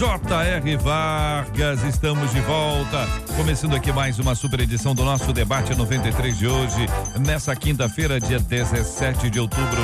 [0.00, 0.76] J.R.
[0.78, 1.84] Vargas.
[1.84, 3.06] Estamos de volta.
[3.36, 6.86] Começando aqui mais uma super edição do nosso debate 93 de hoje,
[7.26, 9.82] nessa quinta-feira, dia 17 de outubro.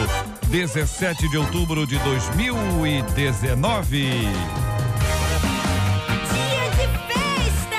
[0.49, 4.01] 17 de outubro de 2019.
[4.01, 4.23] Dia
[6.71, 7.77] de festa!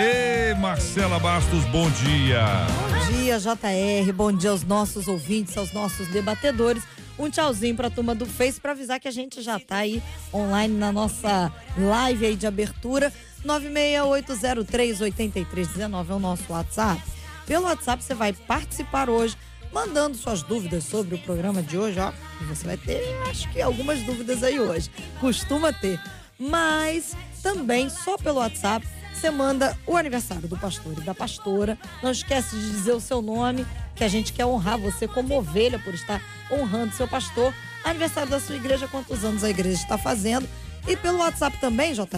[0.00, 2.44] Ei, Marcela Bastos, bom dia.
[2.88, 4.12] Bom dia, JR.
[4.12, 6.84] Bom dia aos nossos ouvintes, aos nossos debatedores.
[7.18, 10.76] Um tchauzinho pra turma do Face para avisar que a gente já tá aí online
[10.76, 13.12] na nossa live aí de abertura.
[13.44, 17.02] 968038319 é o nosso WhatsApp.
[17.46, 19.36] Pelo WhatsApp você vai participar hoje,
[19.72, 22.12] mandando suas dúvidas sobre o programa de hoje, ó.
[22.46, 24.90] Você vai ter, acho que algumas dúvidas aí hoje.
[25.20, 26.00] Costuma ter.
[26.38, 28.86] Mas também só pelo WhatsApp
[29.22, 31.78] você manda o aniversário do pastor e da pastora.
[32.02, 35.78] Não esquece de dizer o seu nome, que a gente quer honrar você como ovelha
[35.78, 36.20] por estar
[36.50, 37.54] honrando seu pastor.
[37.84, 40.48] Aniversário da sua igreja, quantos anos a igreja está fazendo.
[40.88, 42.08] E pelo WhatsApp também, JR,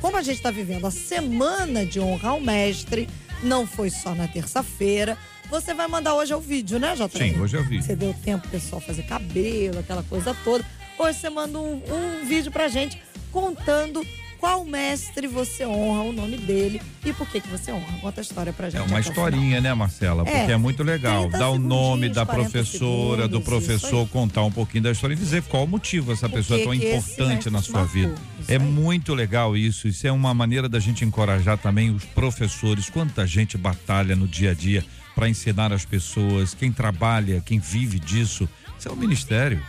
[0.00, 3.08] como a gente está vivendo a semana de honra ao mestre,
[3.42, 5.18] não foi só na terça-feira.
[5.50, 7.08] Você vai mandar hoje o vídeo, né, JR?
[7.18, 7.82] Sim, hoje é o vídeo.
[7.82, 10.64] Você deu tempo pessoal fazer cabelo, aquela coisa toda.
[10.96, 14.06] Hoje você manda um, um vídeo pra gente contando
[14.44, 17.96] qual mestre você honra o nome dele e por que que você honra.
[18.02, 18.82] Conta a história pra gente.
[18.82, 20.22] É uma historinha, né, Marcela?
[20.22, 21.22] Porque é, É, muito legal.
[21.30, 24.84] 30 Dar o nome da segundinhos, 40 professora, do segundos, professor, isso contar um pouquinho
[24.84, 27.80] da história e dizer qual o motivo essa Por pessoa é tão importante na sua
[27.80, 27.94] marcou.
[27.94, 28.14] vida.
[28.46, 28.58] É aí.
[28.58, 29.88] muito legal isso.
[29.88, 32.90] Isso é uma maneira da gente encorajar também os professores.
[32.90, 37.98] Quanta gente batalha no dia a dia para ensinar as pessoas, quem trabalha, quem vive
[37.98, 38.46] disso.
[38.78, 39.62] Isso é um ministério.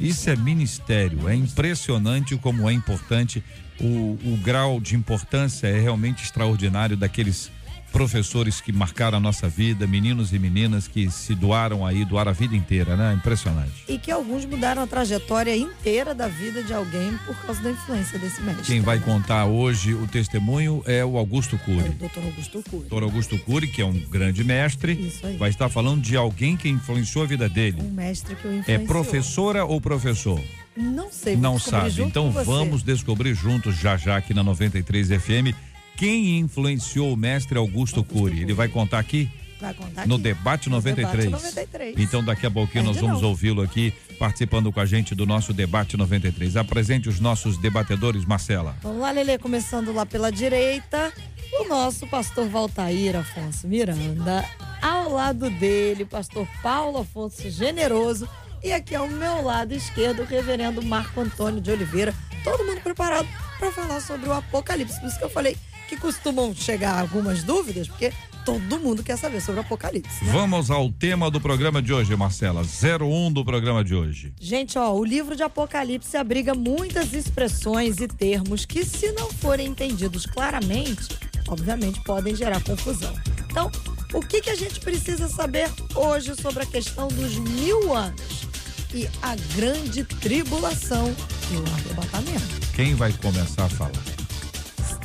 [0.00, 1.28] Isso é ministério.
[1.28, 3.42] É impressionante como é importante.
[3.82, 7.50] O, o grau de importância é realmente extraordinário daqueles
[7.92, 12.32] professores que marcaram a nossa vida, meninos e meninas que se doaram aí, doaram a
[12.32, 13.12] vida inteira, né?
[13.12, 13.84] Impressionante.
[13.86, 18.18] E que alguns mudaram a trajetória inteira da vida de alguém por causa da influência
[18.18, 18.64] desse mestre.
[18.64, 21.88] Quem vai contar hoje o testemunho é o Augusto É Cury.
[21.90, 22.80] o doutor Augusto Cury.
[22.88, 25.36] Doutor Augusto Cury, que é um grande mestre, Isso aí.
[25.36, 27.82] vai estar falando de alguém que influenciou a vida dele.
[27.82, 28.86] Um mestre que o É influenciou.
[28.86, 30.40] professora ou professor?
[30.76, 31.36] Não sei.
[31.36, 32.02] Não sabe.
[32.02, 35.54] Então vamos descobrir juntos já já aqui na 93 FM
[35.96, 38.32] quem influenciou o mestre Augusto, Augusto Cury.
[38.36, 38.52] Ele Cury.
[38.54, 40.22] vai contar aqui Vai contar no aqui.
[40.24, 41.24] debate No 93.
[41.26, 41.94] debate 93.
[41.98, 45.96] Então daqui a pouquinho nós vamos ouvi-lo aqui participando com a gente do nosso debate
[45.96, 46.56] 93.
[46.56, 48.74] Apresente os nossos debatedores, Marcela.
[48.82, 51.12] Vamos lá, Lele, começando lá pela direita,
[51.60, 54.44] o nosso pastor Valtair Afonso Miranda.
[54.80, 58.28] Ao lado dele, pastor Paulo Afonso Generoso.
[58.62, 62.14] E aqui ao meu lado esquerdo, o reverendo Marco Antônio de Oliveira.
[62.44, 63.26] Todo mundo preparado
[63.58, 65.00] para falar sobre o Apocalipse.
[65.00, 65.56] Por isso que eu falei
[65.88, 68.12] que costumam chegar algumas dúvidas, porque
[68.44, 70.24] todo mundo quer saber sobre o Apocalipse.
[70.24, 70.32] né?
[70.32, 72.62] Vamos ao tema do programa de hoje, Marcela.
[72.62, 74.32] 01 do programa de hoje.
[74.40, 79.68] Gente, ó, o livro de Apocalipse abriga muitas expressões e termos que, se não forem
[79.68, 81.08] entendidos claramente,
[81.48, 83.14] obviamente podem gerar confusão.
[83.50, 83.70] Então,
[84.14, 88.51] o que, que a gente precisa saber hoje sobre a questão dos mil anos
[88.94, 91.14] e a grande tribulação
[91.50, 92.44] e o arrebatamento?
[92.74, 93.90] Quem vai começar a falar?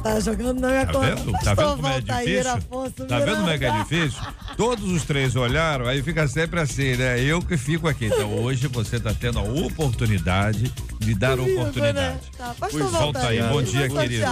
[0.04, 1.16] Tá jogando na minha Tá conta.
[1.16, 1.32] vendo?
[1.44, 2.52] Tá vendo como é difícil?
[2.52, 4.20] Afonso Tá vendo como é que é difícil?
[4.56, 7.20] Todos os três olharam, aí fica sempre assim, né?
[7.22, 8.06] Eu que fico aqui.
[8.06, 11.54] Então hoje você tá tendo a oportunidade de dar Viva, né?
[11.62, 12.20] oportunidade.
[12.38, 13.42] Tá, pastor Pois, volta aí.
[13.42, 14.26] Bom dia, querido.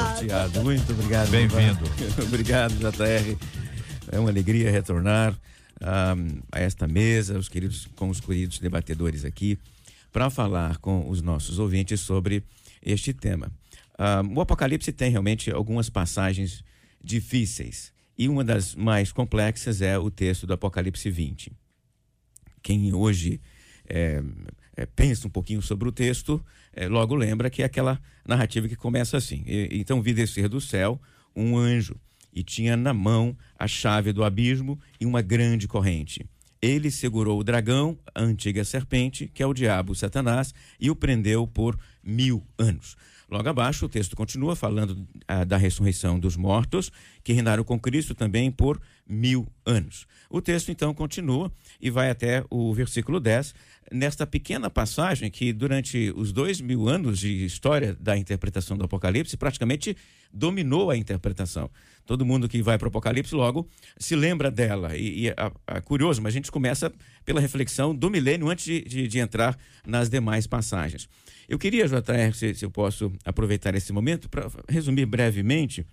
[0.63, 1.29] Muito obrigado.
[1.29, 1.79] Bem-vindo.
[2.23, 3.35] Obrigado, JR.
[4.11, 5.33] É uma alegria retornar
[5.81, 9.57] a esta mesa, os queridos, com os queridos debatedores aqui,
[10.11, 12.43] para falar com os nossos ouvintes sobre
[12.81, 13.51] este tema.
[14.33, 16.63] O Apocalipse tem realmente algumas passagens
[17.03, 17.93] difíceis.
[18.17, 21.51] E uma das mais complexas é o texto do Apocalipse 20.
[22.61, 23.41] Quem hoje
[23.87, 24.23] é,
[24.75, 26.43] é, pensa um pouquinho sobre o texto,
[26.73, 29.43] é, logo lembra que é aquela narrativa que começa assim.
[29.45, 30.99] E- então vi descer do céu
[31.35, 31.95] um anjo
[32.35, 36.25] e tinha na mão a chave do abismo e uma grande corrente.
[36.61, 41.47] Ele segurou o dragão, a antiga serpente, que é o diabo, Satanás, e o prendeu
[41.47, 42.97] por mil anos.
[43.29, 46.91] Logo abaixo, o texto continua falando ah, da ressurreição dos mortos,
[47.23, 50.05] que reinaram com Cristo também por mil anos.
[50.29, 53.53] O texto então continua e vai até o versículo 10,
[53.91, 59.37] nesta pequena passagem que, durante os dois mil anos de história da interpretação do Apocalipse,
[59.37, 59.95] praticamente
[60.33, 61.69] dominou a interpretação.
[62.05, 63.67] Todo mundo que vai para o Apocalipse logo
[63.97, 64.95] se lembra dela.
[64.95, 65.35] E, e é,
[65.67, 66.91] é curioso, mas a gente começa
[67.23, 71.07] pela reflexão do milênio antes de, de, de entrar nas demais passagens.
[71.47, 75.85] Eu queria, JR, se, se eu posso aproveitar esse momento para resumir brevemente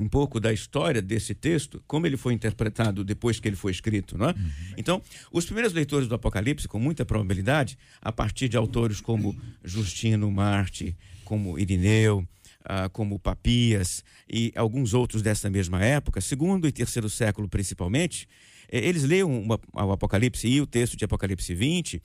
[0.00, 4.16] um pouco da história desse texto, como ele foi interpretado depois que ele foi escrito,
[4.16, 4.32] não é?
[4.32, 4.50] Uhum.
[4.76, 10.30] Então, os primeiros leitores do Apocalipse, com muita probabilidade, a partir de autores como Justino
[10.30, 12.26] Marte, como Irineu,
[12.64, 18.26] ah, como Papias e alguns outros dessa mesma época, segundo e terceiro século principalmente,
[18.70, 22.02] eh, eles leiam uma, o Apocalipse e o texto de Apocalipse 20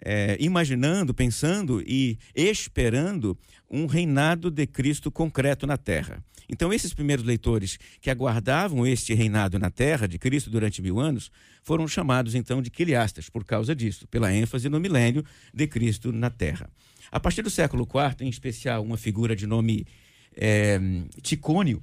[0.00, 3.36] é, imaginando, pensando e esperando
[3.70, 6.22] um reinado de Cristo concreto na terra.
[6.48, 11.30] Então, esses primeiros leitores que aguardavam este reinado na terra de Cristo durante mil anos
[11.62, 15.22] foram chamados então de quiliastas por causa disso, pela ênfase no milênio
[15.52, 16.70] de Cristo na terra.
[17.10, 19.86] A partir do século IV, em especial, uma figura de nome
[20.34, 20.80] é,
[21.20, 21.82] Ticônio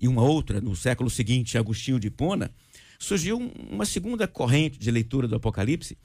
[0.00, 2.50] e uma outra no século seguinte, Agostinho de Hipona,
[2.98, 3.38] surgiu
[3.68, 5.98] uma segunda corrente de leitura do Apocalipse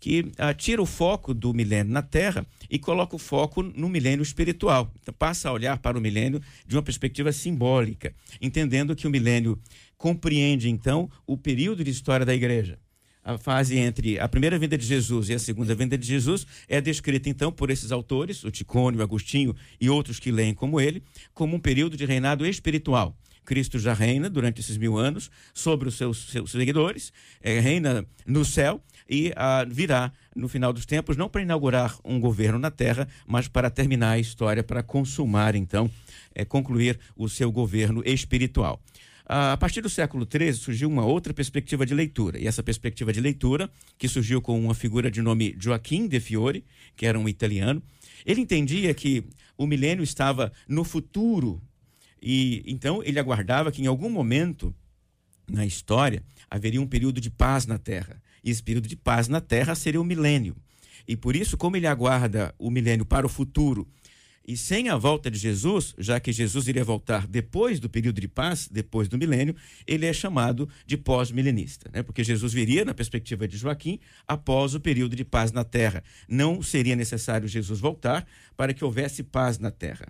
[0.00, 4.22] que uh, tira o foco do milênio na Terra e coloca o foco no milênio
[4.22, 4.90] espiritual.
[5.02, 9.60] Então, passa a olhar para o milênio de uma perspectiva simbólica, entendendo que o milênio
[9.98, 12.78] compreende, então, o período de história da igreja.
[13.22, 16.80] A fase entre a primeira vinda de Jesus e a segunda vinda de Jesus é
[16.80, 21.02] descrita, então, por esses autores, o Ticônio, Agostinho e outros que leem como ele,
[21.34, 23.14] como um período de reinado espiritual.
[23.44, 27.12] Cristo já reina durante esses mil anos sobre os seus, seus seguidores,
[27.42, 32.20] é, reina no céu e ah, virá no final dos tempos, não para inaugurar um
[32.20, 35.90] governo na terra, mas para terminar a história, para consumar, então,
[36.32, 38.80] é, concluir o seu governo espiritual.
[39.26, 43.12] Ah, a partir do século XIII surgiu uma outra perspectiva de leitura, e essa perspectiva
[43.12, 43.68] de leitura,
[43.98, 46.64] que surgiu com uma figura de nome Joaquim de Fiore,
[46.94, 47.82] que era um italiano,
[48.24, 49.24] ele entendia que
[49.58, 51.60] o milênio estava no futuro,
[52.22, 54.72] e então ele aguardava que em algum momento
[55.50, 58.22] na história haveria um período de paz na Terra.
[58.42, 60.56] E esse período de paz na Terra seria o milênio.
[61.06, 63.88] E por isso, como ele aguarda o milênio para o futuro,
[64.46, 68.26] e sem a volta de Jesus, já que Jesus iria voltar depois do período de
[68.26, 69.54] paz, depois do milênio,
[69.86, 72.02] ele é chamado de pós-milenista, né?
[72.02, 76.02] porque Jesus viria, na perspectiva de Joaquim, após o período de paz na terra.
[76.28, 78.26] Não seria necessário Jesus voltar
[78.56, 80.08] para que houvesse paz na terra.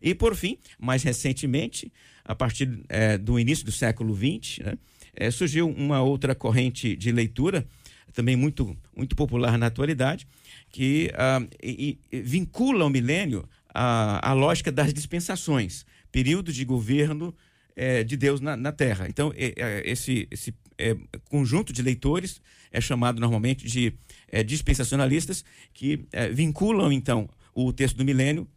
[0.00, 1.92] E, por fim, mais recentemente,
[2.24, 4.78] a partir é, do início do século XX, né,
[5.16, 7.66] é, surgiu uma outra corrente de leitura,
[8.12, 10.26] também muito, muito popular na atualidade,
[10.70, 17.34] que ah, e, e vincula o milênio à, à lógica das dispensações, período de governo
[17.74, 19.06] é, de Deus na, na Terra.
[19.08, 20.96] Então, é, esse, esse é,
[21.28, 23.94] conjunto de leitores é chamado normalmente de
[24.28, 28.48] é, dispensacionalistas, que é, vinculam, então, o texto do milênio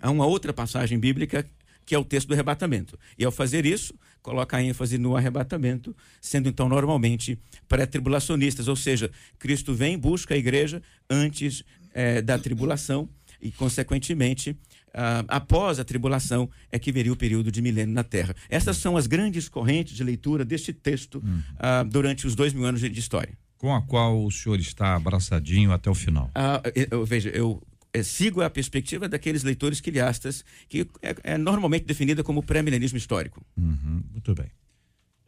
[0.00, 1.46] a uma outra passagem bíblica
[1.84, 2.96] que é o texto do arrebatamento.
[3.18, 7.38] E ao fazer isso, coloca a ênfase no arrebatamento, sendo então normalmente
[7.68, 13.08] pré-tribulacionistas, ou seja, Cristo vem, busca a igreja antes é, da tribulação
[13.40, 14.56] e, consequentemente,
[14.92, 18.34] ah, após a tribulação é que viria o período de milênio na Terra.
[18.48, 21.42] Essas são as grandes correntes de leitura deste texto uhum.
[21.58, 23.32] ah, durante os dois mil anos de, de, história.
[23.56, 26.30] Com a qual o senhor está abraçadinho até o final?
[26.34, 27.62] Ah, eu, veja, eu
[27.92, 33.44] é, sigo a perspectiva daqueles leitores quiliastas, que é, é normalmente definida como pré-milenismo histórico.
[33.56, 34.50] Uhum, muito bem.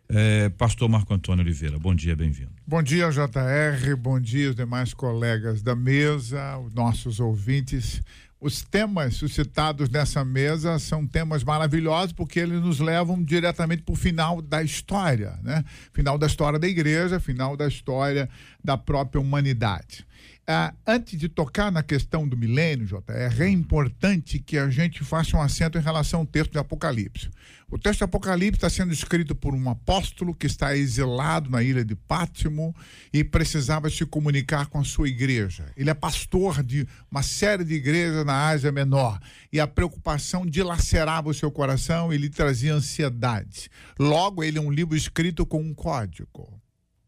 [0.09, 2.53] É, Pastor Marco Antônio Oliveira, bom dia, bem-vindo.
[2.67, 8.03] Bom dia, JR, bom dia os demais colegas da mesa, os nossos ouvintes.
[8.39, 13.97] Os temas suscitados nessa mesa são temas maravilhosos porque eles nos levam diretamente para o
[13.97, 15.65] final da história, né?
[15.93, 18.29] Final da história da igreja, final da história
[18.63, 20.05] da própria humanidade.
[20.45, 25.37] Ah, antes de tocar na questão do milênio, JR, é importante que a gente faça
[25.37, 27.31] um acento em relação ao texto de Apocalipse.
[27.71, 31.85] O texto de Apocalipse está sendo escrito por um apóstolo que está exilado na ilha
[31.85, 32.75] de Pátimo
[33.13, 35.73] e precisava se comunicar com a sua igreja.
[35.77, 39.21] Ele é pastor de uma série de igrejas na Ásia Menor
[39.53, 43.71] e a preocupação dilacerava o seu coração e lhe trazia ansiedade.
[43.97, 46.62] Logo, ele é um livro escrito com um código.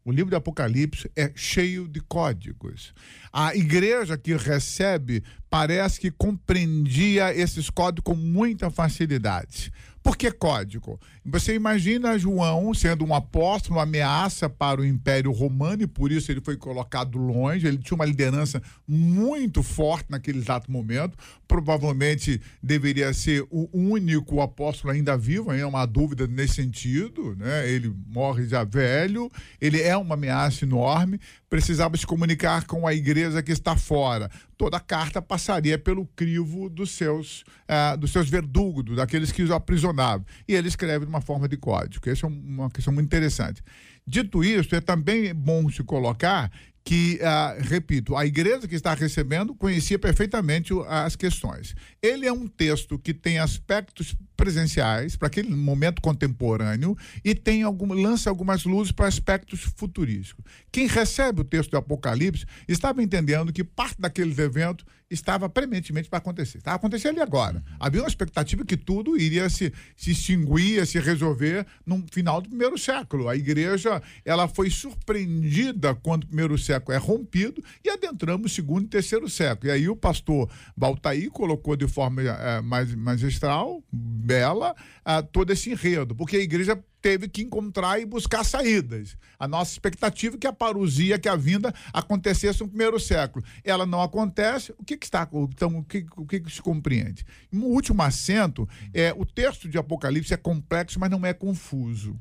[0.05, 2.93] O livro do Apocalipse é cheio de códigos.
[3.33, 9.73] A igreja que recebe parece que compreendia esses códigos com muita facilidade.
[10.03, 10.99] Por que código?
[11.27, 16.31] Você imagina João sendo um apóstolo, uma ameaça para o Império Romano e por isso
[16.31, 17.65] ele foi colocado longe.
[17.65, 21.17] Ele tinha uma liderança muito forte naquele exato momento.
[21.47, 27.35] Provavelmente deveria ser o único apóstolo ainda vivo, ainda uma dúvida nesse sentido.
[27.35, 27.71] Né?
[27.71, 31.19] Ele morre já velho, ele é uma ameaça enorme.
[31.49, 34.29] Precisava se comunicar com a igreja que está fora.
[34.57, 39.51] Toda a carta passaria pelo crivo dos seus, uh, dos seus verdugos, daqueles que os
[39.51, 40.25] aprisionavam.
[40.47, 42.09] E ele escreve uma forma de código.
[42.09, 43.61] Essa é uma questão muito interessante.
[44.05, 46.51] Dito isso, é também bom se colocar
[46.83, 51.73] que, uh, repito, a igreja que está recebendo conhecia perfeitamente as questões.
[51.99, 57.93] Ele é um texto que tem aspectos presenciais para aquele momento contemporâneo e tem algum,
[57.93, 60.43] lança algumas luzes para aspectos futurísticos.
[60.71, 66.17] Quem recebe o texto do Apocalipse estava entendendo que parte daqueles eventos estava prementemente para
[66.17, 66.57] acontecer.
[66.57, 67.63] Estava acontecendo ali agora.
[67.79, 72.77] Havia uma expectativa que tudo iria se, se extinguir, se resolver no final do primeiro
[72.77, 73.29] século.
[73.29, 78.85] A igreja ela foi surpreendida quando o primeiro século é rompido e adentramos o segundo
[78.85, 79.69] e terceiro século.
[79.69, 83.83] E aí o pastor Baltaí colocou de forma é, mais magistral,
[84.25, 89.15] bela, é, todo esse enredo, porque a igreja teve que encontrar e buscar saídas.
[89.37, 93.45] A nossa expectativa é que a parousia, que a vinda acontecesse no primeiro século.
[93.63, 97.23] Ela não acontece, o que, que está, então, o que, o que, que se compreende?
[97.53, 102.19] Um último acento, é, o texto de Apocalipse é complexo, mas não é confuso.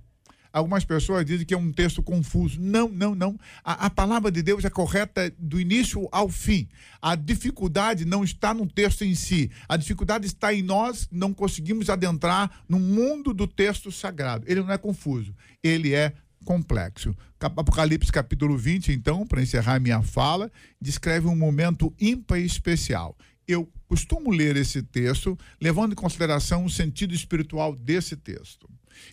[0.54, 2.60] Algumas pessoas dizem que é um texto confuso.
[2.60, 3.36] Não, não, não.
[3.64, 6.68] A, a, palavra de Deus é correta do início ao fim.
[7.02, 9.50] A dificuldade não está no texto em si.
[9.68, 14.44] A dificuldade está em nós não conseguimos adentrar no mundo do texto sagrado.
[14.46, 15.34] Ele não é confuso.
[15.60, 16.12] Ele é
[16.44, 17.16] complexo.
[17.40, 23.18] Apocalipse capítulo 20, então, para encerrar minha fala, descreve um momento ímpar e especial.
[23.46, 28.68] Eu costumo ler esse texto levando em consideração o sentido espiritual desse texto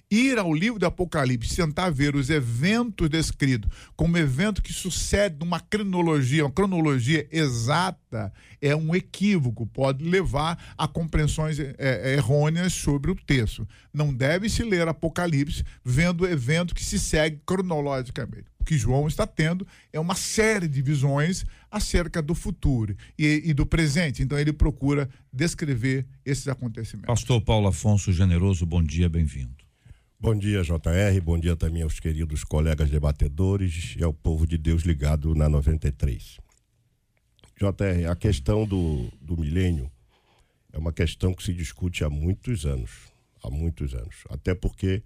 [0.09, 5.59] ir ao livro do Apocalipse, tentar ver os eventos descritos como evento que sucede numa
[5.59, 13.11] cronologia, uma cronologia exata, é um equívoco, pode levar a compreensões é, é, errôneas sobre
[13.11, 13.67] o texto.
[13.93, 18.45] Não deve se ler Apocalipse vendo o evento que se segue cronologicamente.
[18.59, 23.53] O que João está tendo é uma série de visões acerca do futuro e, e,
[23.53, 24.21] do presente.
[24.21, 27.07] Então ele procura descrever esses acontecimentos.
[27.07, 29.60] Pastor Paulo Afonso Generoso, bom dia, bem-vindo.
[30.23, 31.19] Bom dia, JR.
[31.23, 36.37] Bom dia também aos queridos colegas debatedores e ao povo de Deus ligado na 93.
[37.57, 39.91] JR, a questão do, do milênio
[40.71, 43.11] é uma questão que se discute há muitos anos.
[43.43, 44.17] Há muitos anos.
[44.29, 45.01] Até porque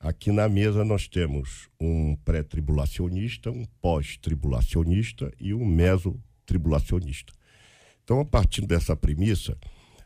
[0.00, 7.34] aqui na mesa nós temos um pré-tribulacionista, um pós-tribulacionista e um meso-tribulacionista.
[8.02, 9.58] Então, a partir dessa premissa,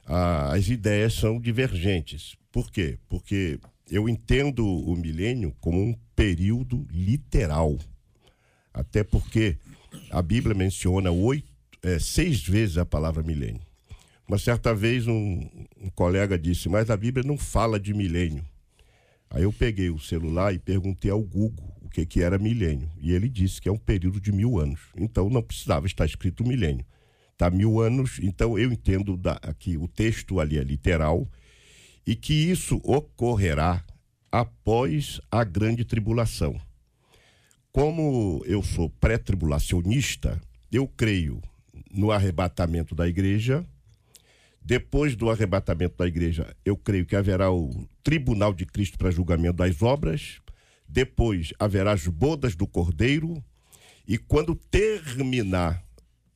[0.05, 2.35] as ideias são divergentes.
[2.51, 2.99] Por quê?
[3.09, 7.79] Porque eu entendo o milênio como um período literal.
[8.73, 9.57] Até porque
[10.11, 11.51] a Bíblia menciona oito,
[11.83, 13.61] é, seis vezes a palavra milênio.
[14.27, 15.49] Uma certa vez um,
[15.81, 18.45] um colega disse, mas a Bíblia não fala de milênio.
[19.29, 22.91] Aí eu peguei o celular e perguntei ao Google o que, que era milênio.
[23.01, 24.81] E ele disse que é um período de mil anos.
[24.97, 26.85] Então não precisava estar escrito milênio.
[27.33, 31.29] Está mil anos, então eu entendo da, que o texto ali é literal
[32.07, 33.85] e que isso ocorrerá
[34.31, 36.61] após a grande tribulação.
[37.71, 40.41] Como eu sou pré-tribulacionista,
[40.71, 41.43] eu creio
[41.91, 43.67] no arrebatamento da igreja.
[44.61, 49.57] Depois do arrebatamento da igreja, eu creio que haverá o tribunal de Cristo para julgamento
[49.57, 50.41] das obras.
[50.89, 53.43] Depois haverá as bodas do Cordeiro.
[54.07, 55.83] E quando terminar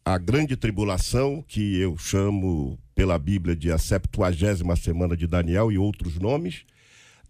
[0.05, 5.77] a grande tribulação, que eu chamo pela Bíblia de a septuagésima semana de Daniel e
[5.77, 6.65] outros nomes.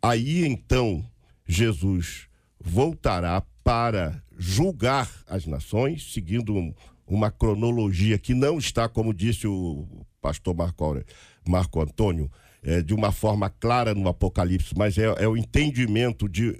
[0.00, 1.04] Aí então
[1.44, 6.72] Jesus voltará para julgar as nações, seguindo um,
[7.04, 9.84] uma cronologia que não está, como disse o
[10.22, 11.04] pastor Marco,
[11.46, 12.30] Marco Antônio,
[12.62, 16.56] é, de uma forma clara no Apocalipse, mas é, é o entendimento de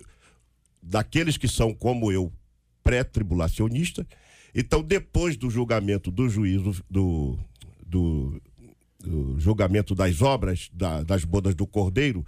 [0.83, 2.33] daqueles que são como eu,
[2.83, 4.07] pré-tribulacionista.
[4.55, 7.39] Então, depois do julgamento do juízo do,
[7.85, 8.41] do
[9.07, 12.25] o julgamento das obras da, das bodas do Cordeiro,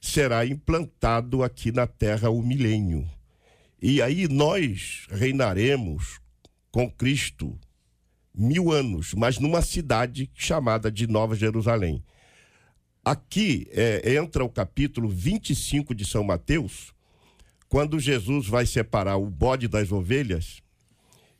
[0.00, 3.08] será implantado aqui na terra o milênio.
[3.80, 6.20] E aí nós reinaremos
[6.70, 7.58] com Cristo
[8.34, 12.02] mil anos, mas numa cidade chamada de Nova Jerusalém.
[13.04, 16.92] Aqui é, entra o capítulo 25 de São Mateus,
[17.68, 20.62] quando Jesus vai separar o bode das ovelhas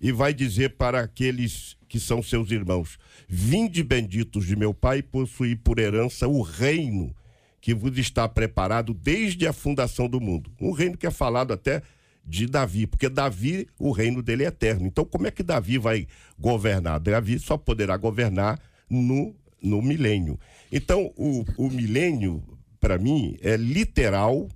[0.00, 5.56] e vai dizer para aqueles que são seus irmãos: Vinde benditos de meu Pai, possuí
[5.56, 7.14] por herança o reino
[7.60, 10.50] que vos está preparado desde a fundação do mundo.
[10.60, 11.82] Um reino que é falado até
[12.24, 14.86] de Davi, porque Davi, o reino dele é eterno.
[14.86, 16.06] Então, como é que Davi vai
[16.38, 17.00] governar?
[17.00, 20.38] Davi só poderá governar no, no milênio.
[20.70, 22.42] Então, o, o milênio,
[22.78, 24.46] para mim, é literal,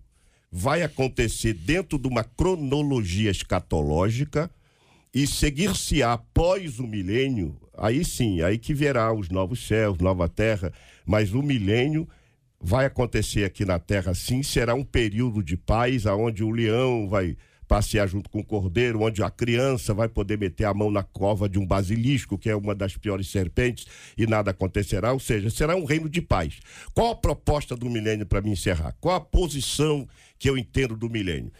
[0.50, 4.50] vai acontecer dentro de uma cronologia escatológica
[5.14, 10.72] e seguir-se após o milênio, aí sim, aí que verá os novos céus, nova terra,
[11.04, 12.08] mas o milênio
[12.60, 17.36] vai acontecer aqui na terra sim, será um período de paz, aonde o leão vai
[17.72, 21.48] passear junto com o cordeiro, onde a criança vai poder meter a mão na cova
[21.48, 25.10] de um basilisco, que é uma das piores serpentes, e nada acontecerá.
[25.10, 26.60] Ou seja, será um reino de paz.
[26.92, 28.94] Qual a proposta do milênio para me encerrar?
[29.00, 30.06] Qual a posição
[30.38, 31.50] que eu entendo do milênio?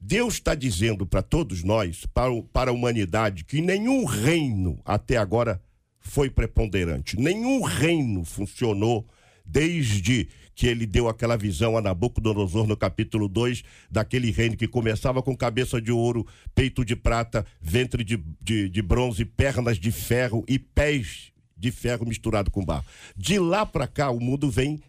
[0.00, 5.60] Deus está dizendo para todos nós, para, para a humanidade, que nenhum reino até agora
[5.98, 9.06] foi preponderante, nenhum reino funcionou
[9.44, 15.22] desde que ele deu aquela visão a Nabucodonosor no capítulo 2, daquele reino que começava
[15.22, 20.44] com cabeça de ouro, peito de prata, ventre de, de, de bronze, pernas de ferro
[20.46, 22.84] e pés de ferro misturado com barro.
[23.16, 24.80] De lá para cá, o mundo vem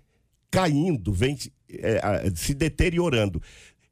[0.49, 1.37] caindo, vem
[1.69, 3.41] é, se deteriorando.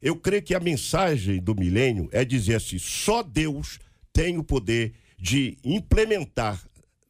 [0.02, 3.78] Eu creio que a mensagem do milênio é dizer assim: só Deus
[4.12, 6.62] tem o poder de implementar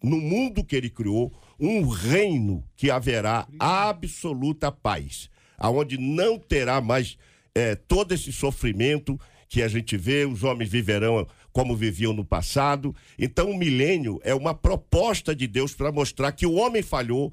[0.02, 7.16] no mundo que ele criou um reino que haverá absoluta paz, aonde não terá mais
[7.54, 12.94] é, todo esse sofrimento que a gente vê, os homens viverão como viviam no passado.
[13.18, 17.32] Então, o milênio é uma proposta de Deus para mostrar que o homem falhou,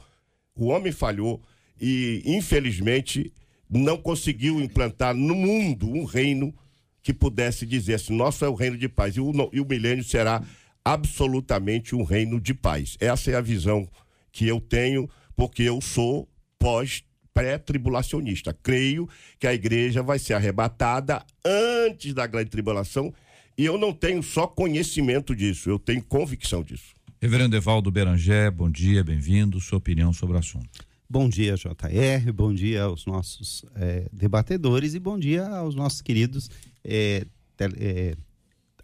[0.56, 1.42] o homem falhou
[1.80, 3.32] e, infelizmente,
[3.70, 6.54] não conseguiu implantar no mundo um reino
[7.02, 9.16] que pudesse dizer assim: nosso é o reino de paz.
[9.16, 10.42] E o, e o milênio será
[10.84, 12.98] absolutamente um reino de paz.
[13.00, 13.88] Essa é a visão
[14.32, 18.52] que eu tenho, porque eu sou pós pré-tribulacionista.
[18.52, 19.08] Creio
[19.40, 23.14] que a igreja vai ser arrebatada antes da grande tribulação
[23.58, 26.96] e eu não tenho só conhecimento disso, eu tenho convicção disso.
[27.20, 29.60] Reverendo Evaldo Berangé, bom dia, bem-vindo.
[29.60, 30.87] Sua opinião sobre o assunto.
[31.10, 36.50] Bom dia, JR, bom dia aos nossos é, debatedores e bom dia aos nossos queridos
[36.84, 38.18] é, tele, é,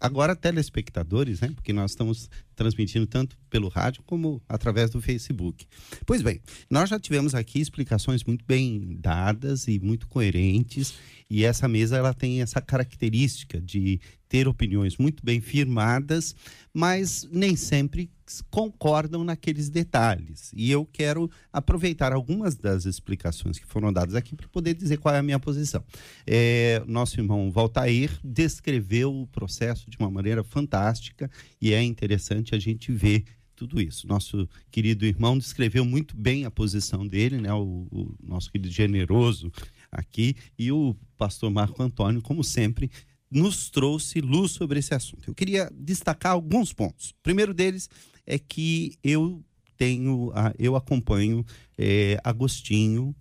[0.00, 1.50] agora telespectadores, né?
[1.54, 5.66] Porque nós estamos transmitindo tanto pelo rádio como através do Facebook.
[6.06, 6.40] Pois bem,
[6.70, 10.94] nós já tivemos aqui explicações muito bem dadas e muito coerentes,
[11.30, 14.00] e essa mesa ela tem essa característica de
[14.34, 16.34] ter opiniões muito bem firmadas,
[16.72, 18.10] mas nem sempre
[18.50, 20.50] concordam naqueles detalhes.
[20.56, 25.14] E eu quero aproveitar algumas das explicações que foram dadas aqui para poder dizer qual
[25.14, 25.84] é a minha posição.
[26.26, 32.58] É, nosso irmão Valtair descreveu o processo de uma maneira fantástica e é interessante a
[32.58, 34.08] gente ver tudo isso.
[34.08, 37.52] Nosso querido irmão descreveu muito bem a posição dele, né?
[37.52, 39.52] o, o nosso querido generoso
[39.92, 42.90] aqui, e o pastor Marco Antônio, como sempre,
[43.30, 45.28] nos trouxe luz sobre esse assunto.
[45.28, 47.10] Eu queria destacar alguns pontos.
[47.10, 47.88] O primeiro deles
[48.26, 49.44] é que eu
[49.76, 51.44] tenho, eu acompanho
[51.76, 53.14] é, Agostinho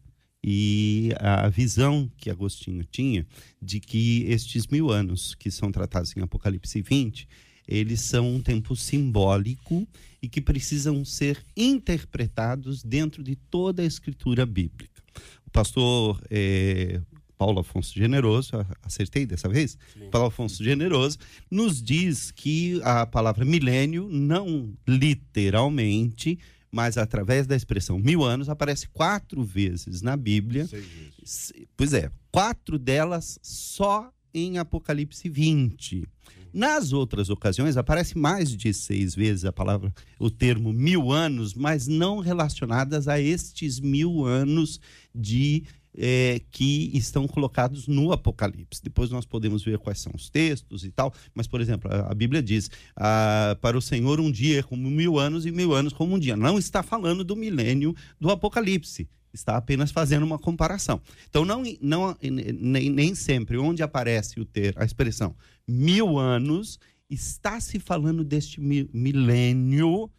[0.43, 3.25] e a visão que Agostinho tinha
[3.61, 7.27] de que estes mil anos que são tratados em Apocalipse 20,
[7.67, 9.87] eles são um tempo simbólico
[10.21, 15.01] e que precisam ser interpretados dentro de toda a escritura bíblica.
[15.45, 17.01] O pastor é,
[17.37, 19.77] Paulo Afonso Generoso, acertei dessa vez?
[19.93, 20.09] Sim.
[20.09, 21.17] Paulo Afonso Generoso,
[21.51, 26.39] nos diz que a palavra milênio não literalmente,
[26.71, 30.65] mas através da expressão mil anos, aparece quatro vezes na Bíblia.
[30.65, 31.51] Vezes.
[31.75, 36.07] Pois é, quatro delas só em Apocalipse 20.
[36.53, 41.87] Nas outras ocasiões aparece mais de seis vezes a palavra, o termo mil anos, mas
[41.87, 44.79] não relacionadas a estes mil anos
[45.13, 45.63] de
[45.97, 48.83] é, que estão colocados no Apocalipse.
[48.83, 52.41] Depois nós podemos ver quais são os textos e tal, mas, por exemplo, a, Bíblia
[52.41, 56.15] diz: ah, para o Senhor um dia é como mil anos e mil anos como
[56.15, 56.35] um dia.
[56.35, 59.07] Não está falando do milênio do Apocalipse.
[59.33, 61.01] Está apenas fazendo uma comparação.
[61.27, 65.35] Então, não, não, nem, nem sempre onde aparece o ter, a expressão
[65.67, 70.09] mil anos, está se falando deste milênio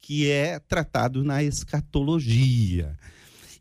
[0.00, 2.96] que é tratado na escatologia.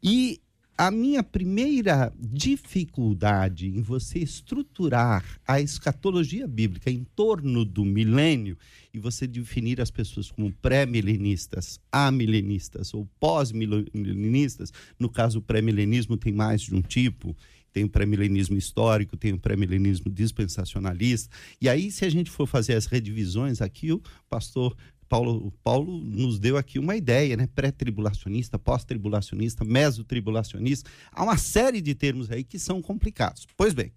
[0.02, 0.41] E
[0.80, 8.58] a minha primeira dificuldade em você estruturar a escatologia bíblica em torno do milênio
[8.94, 16.32] e você definir as pessoas como pré-milenistas, amilenistas ou pós-milenistas, no caso o pré-milenismo tem
[16.32, 17.36] mais de um tipo,
[17.74, 21.30] tem o pré-milenismo histórico, tem o pré-milenismo dispensacionalista.
[21.60, 24.78] E aí, se a gente for fazer as redivisões aqui, o pastor
[25.10, 27.48] Paulo, Paulo nos deu aqui uma ideia, né?
[27.48, 30.89] Pré-tribulacionista, pós-tribulacionista, mesotribulacionista.
[31.12, 33.48] Há uma série de termos aí que são complicados.
[33.58, 33.91] Pois bem,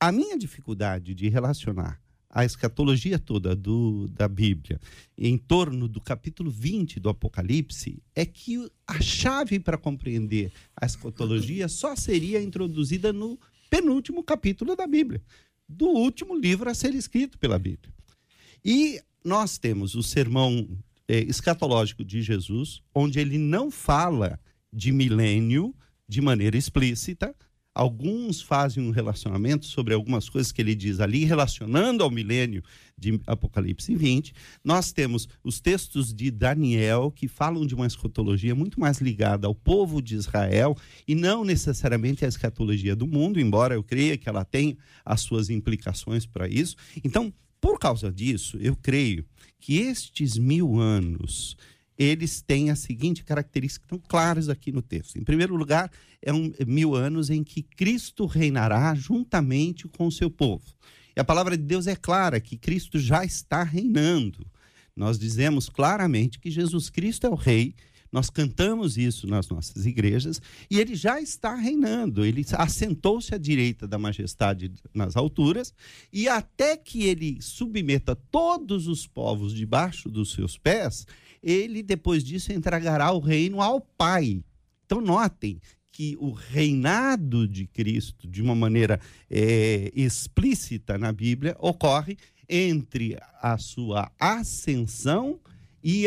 [0.00, 4.80] a minha dificuldade de relacionar a escatologia toda do, da Bíblia
[5.16, 11.68] em torno do capítulo 20 do Apocalipse é que a chave para compreender a escatologia
[11.68, 13.38] só seria introduzida no
[13.70, 15.22] penúltimo capítulo da Bíblia,
[15.68, 17.94] do último livro a ser escrito pela Bíblia.
[18.64, 20.68] E nós temos o sermão
[21.08, 24.38] é, escatológico de Jesus, onde ele não fala
[24.72, 25.74] de milênio
[26.06, 27.34] de maneira explícita,
[27.74, 32.62] Alguns fazem um relacionamento sobre algumas coisas que ele diz ali, relacionando ao milênio
[32.96, 34.32] de Apocalipse 20.
[34.62, 39.56] Nós temos os textos de Daniel, que falam de uma escatologia muito mais ligada ao
[39.56, 44.44] povo de Israel e não necessariamente à escatologia do mundo, embora eu creia que ela
[44.44, 46.76] tenha as suas implicações para isso.
[47.02, 49.24] Então, por causa disso, eu creio
[49.58, 51.56] que estes mil anos
[51.96, 55.16] eles têm a seguinte característica, estão claros aqui no texto.
[55.16, 60.30] Em primeiro lugar, é um mil anos em que Cristo reinará juntamente com o seu
[60.30, 60.76] povo.
[61.16, 64.46] E a palavra de Deus é clara que Cristo já está reinando.
[64.94, 67.74] Nós dizemos claramente que Jesus Cristo é o rei,
[68.14, 72.24] nós cantamos isso nas nossas igrejas e ele já está reinando.
[72.24, 75.74] Ele assentou-se à direita da majestade nas alturas
[76.12, 81.08] e até que ele submeta todos os povos debaixo dos seus pés,
[81.42, 84.44] ele depois disso entregará o reino ao Pai.
[84.86, 92.16] Então, notem que o reinado de Cristo, de uma maneira é, explícita na Bíblia, ocorre
[92.48, 95.53] entre a sua ascensão e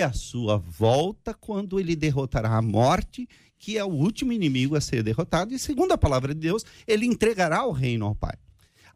[0.02, 5.04] a sua volta, quando ele derrotará a morte, que é o último inimigo a ser
[5.04, 8.36] derrotado, e segundo a palavra de Deus, ele entregará o reino ao Pai.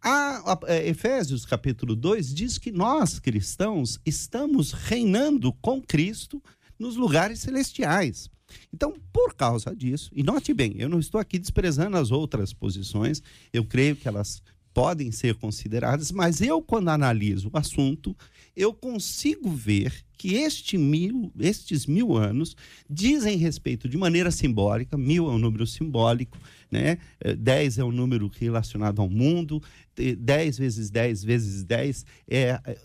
[0.02, 6.42] A, a, é, Efésios capítulo 2 diz que nós, cristãos, estamos reinando com Cristo
[6.80, 8.28] nos lugares celestiais.
[8.74, 13.22] Então, por causa disso, e note bem, eu não estou aqui desprezando as outras posições,
[13.54, 14.42] eu creio que elas
[14.74, 18.16] podem ser consideradas, mas eu, quando analiso o assunto,
[18.56, 22.56] eu consigo ver que este mil, estes mil anos
[22.90, 26.38] dizem respeito de maneira simbólica, mil é um número simbólico,
[26.70, 26.98] né?
[27.38, 29.62] 10 é um número relacionado ao mundo,
[29.96, 32.78] 10 vezes 10 vezes 10 é,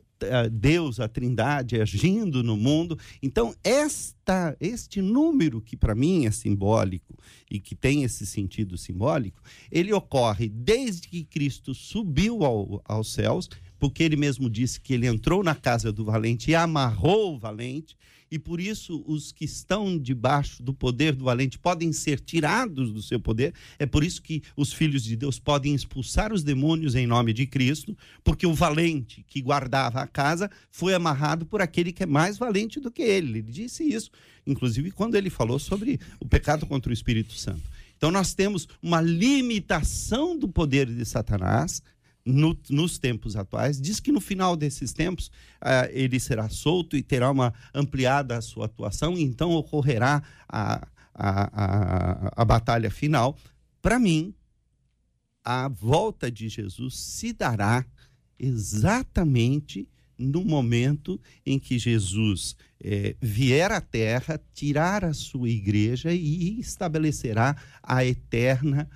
[0.50, 2.98] Deus, a Trindade agindo no mundo.
[3.22, 7.14] Então, esta, este número que para mim é simbólico
[7.50, 13.48] e que tem esse sentido simbólico, ele ocorre desde que Cristo subiu ao, aos céus,
[13.79, 17.96] porque ele mesmo disse que ele entrou na casa do valente e amarrou o valente,
[18.30, 23.02] e por isso os que estão debaixo do poder do valente podem ser tirados do
[23.02, 23.54] seu poder.
[23.78, 27.46] É por isso que os filhos de Deus podem expulsar os demônios em nome de
[27.46, 32.36] Cristo, porque o valente que guardava a casa foi amarrado por aquele que é mais
[32.38, 33.38] valente do que ele.
[33.38, 34.10] Ele disse isso,
[34.46, 37.62] inclusive quando ele falou sobre o pecado contra o Espírito Santo.
[37.96, 41.82] Então nós temos uma limitação do poder de Satanás
[42.26, 43.80] no, nos tempos atuais.
[43.80, 45.28] Diz que no final desses tempos
[45.62, 50.86] uh, ele será solto e terá uma ampliada a sua atuação, e então ocorrerá a,
[51.14, 53.38] a, a, a batalha final.
[53.80, 54.34] Para mim,
[55.44, 57.86] a volta de Jesus se dará
[58.38, 66.58] exatamente no momento em que Jesus é, vier à terra, tirar a sua igreja e
[66.58, 68.88] estabelecerá a eterna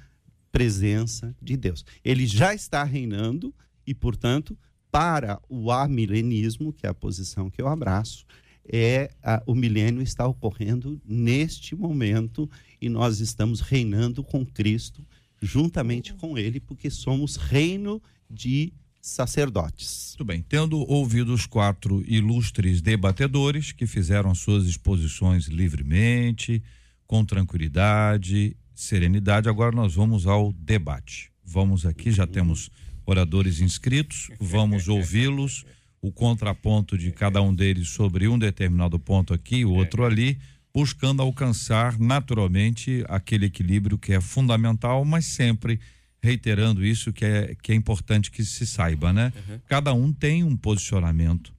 [0.52, 1.84] presença de Deus.
[2.04, 3.54] Ele já está reinando
[3.86, 4.56] e, portanto,
[4.90, 8.26] para o amilenismo, que é a posição que eu abraço,
[8.72, 12.48] é a, o milênio está ocorrendo neste momento
[12.80, 15.06] e nós estamos reinando com Cristo
[15.42, 20.14] juntamente com ele, porque somos reino de sacerdotes.
[20.18, 20.44] Muito bem.
[20.46, 26.62] Tendo ouvido os quatro ilustres debatedores que fizeram suas exposições livremente,
[27.06, 29.48] com tranquilidade serenidade.
[29.48, 31.30] Agora nós vamos ao debate.
[31.44, 32.70] Vamos aqui, já temos
[33.04, 35.64] oradores inscritos, vamos ouvi-los,
[36.00, 40.38] o contraponto de cada um deles sobre um determinado ponto aqui, o outro ali,
[40.72, 45.80] buscando alcançar naturalmente aquele equilíbrio que é fundamental, mas sempre
[46.22, 49.32] reiterando isso que é, que é importante que se saiba, né?
[49.66, 51.52] Cada um tem um posicionamento,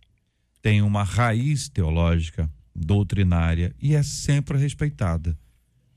[0.62, 5.38] tem uma raiz teológica, doutrinária e é sempre respeitada.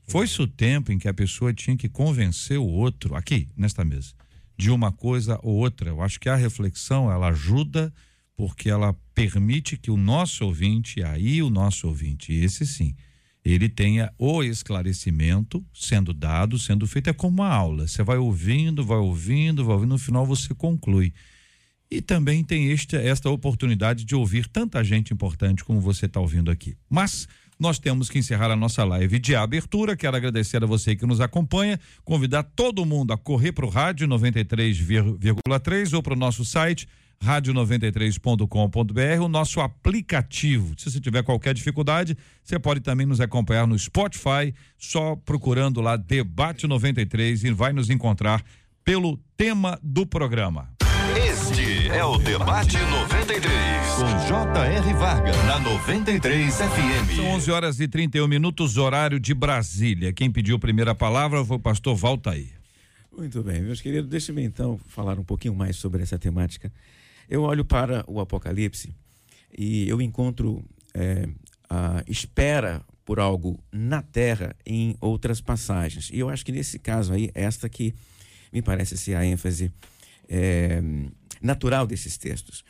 [0.07, 4.13] Foi-se o tempo em que a pessoa tinha que convencer o outro, aqui, nesta mesa,
[4.57, 5.89] de uma coisa ou outra.
[5.89, 7.93] Eu acho que a reflexão, ela ajuda
[8.37, 12.93] porque ela permite que o nosso ouvinte, aí o nosso ouvinte, esse sim,
[13.43, 17.09] ele tenha o esclarecimento sendo dado, sendo feito.
[17.09, 17.87] É como uma aula.
[17.87, 21.13] Você vai ouvindo, vai ouvindo, vai ouvindo, no final você conclui.
[21.89, 26.49] e também tem este, esta oportunidade de ouvir tanta gente importante como você está ouvindo
[26.49, 26.75] aqui.
[26.89, 27.27] Mas
[27.59, 29.95] nós temos que encerrar a nossa live de abertura.
[29.95, 34.07] Quero agradecer a você que nos acompanha, convidar todo mundo a correr para o rádio
[34.07, 36.87] 93,3 ou para o nosso site
[37.23, 40.73] rádio93.com.br, o nosso aplicativo.
[40.77, 45.95] Se você tiver qualquer dificuldade, você pode também nos acompanhar no Spotify, só procurando lá
[45.95, 48.43] Debate 93 e vai nos encontrar
[48.83, 50.74] pelo tema do programa.
[51.85, 53.51] Este é o Debate 93,
[53.93, 54.93] com J.R.
[54.95, 57.15] Varga, na 93 FM.
[57.15, 60.11] São 11 horas e 31 minutos, horário de Brasília.
[60.11, 62.59] Quem pediu a primeira palavra foi o pastor Valtair.
[63.15, 66.73] Muito bem, meus queridos, deixe-me então falar um pouquinho mais sobre essa temática.
[67.29, 68.95] Eu olho para o Apocalipse
[69.55, 71.29] e eu encontro é,
[71.69, 76.09] a espera por algo na terra em outras passagens.
[76.11, 77.93] E eu acho que nesse caso aí, esta que
[78.51, 79.71] me parece ser a ênfase
[80.27, 80.81] é,
[81.41, 82.63] natural desses textos.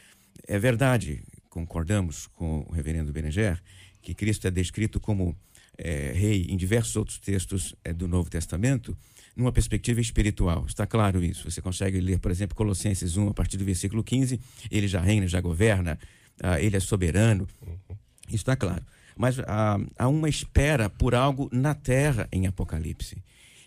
[0.48, 3.62] É verdade, concordamos com o reverendo Berenger,
[4.02, 5.36] que Cristo é descrito como
[5.78, 8.98] é, rei em diversos outros textos é, do Novo Testamento,
[9.36, 10.66] numa perspectiva espiritual.
[10.68, 11.50] Está claro isso.
[11.50, 14.40] Você consegue ler, por exemplo, Colossenses 1, a partir do versículo 15,
[14.72, 16.00] ele já reina, já governa,
[16.42, 17.48] ah, ele é soberano.
[18.28, 18.84] Isso está claro.
[19.18, 23.18] Mas ah, há uma espera por algo na terra em Apocalipse.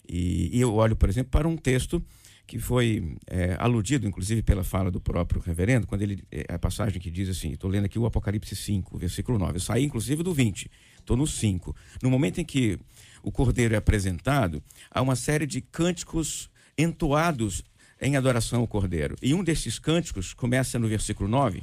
[0.09, 2.03] E, e eu olho, por exemplo, para um texto
[2.49, 6.25] que foi é, aludido, inclusive, pela fala do próprio reverendo, quando ele.
[6.33, 9.57] É, a passagem que diz assim: estou lendo aqui o Apocalipse 5, versículo 9.
[9.57, 11.77] Eu saí, inclusive, do 20, estou no 5.
[12.03, 12.79] No momento em que
[13.23, 17.63] o cordeiro é apresentado, há uma série de cânticos entoados
[18.01, 19.15] em adoração ao cordeiro.
[19.21, 21.63] E um desses cânticos começa no versículo 9,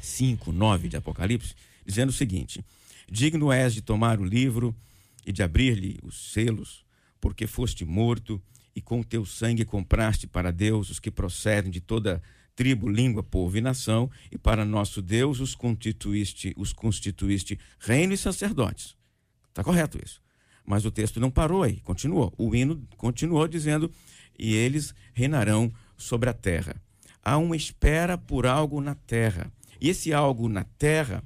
[0.00, 1.54] 5, 9 de Apocalipse,
[1.86, 2.64] dizendo o seguinte:
[3.08, 4.74] Digno és de tomar o livro
[5.24, 6.84] e de abrir-lhe os selos,
[7.20, 8.42] porque foste morto
[8.74, 12.22] e com o teu sangue compraste para Deus os que procedem de toda
[12.56, 18.16] tribo, língua, povo e nação, e para nosso Deus os constituíste, os constituíste reino e
[18.16, 18.96] sacerdotes.
[19.48, 20.22] Está correto isso.
[20.64, 22.32] Mas o texto não parou aí, continuou.
[22.38, 23.90] O hino continuou dizendo:
[24.38, 26.76] e eles reinarão sobre a terra.
[27.22, 29.52] Há uma espera por algo na terra.
[29.80, 31.22] E esse algo na terra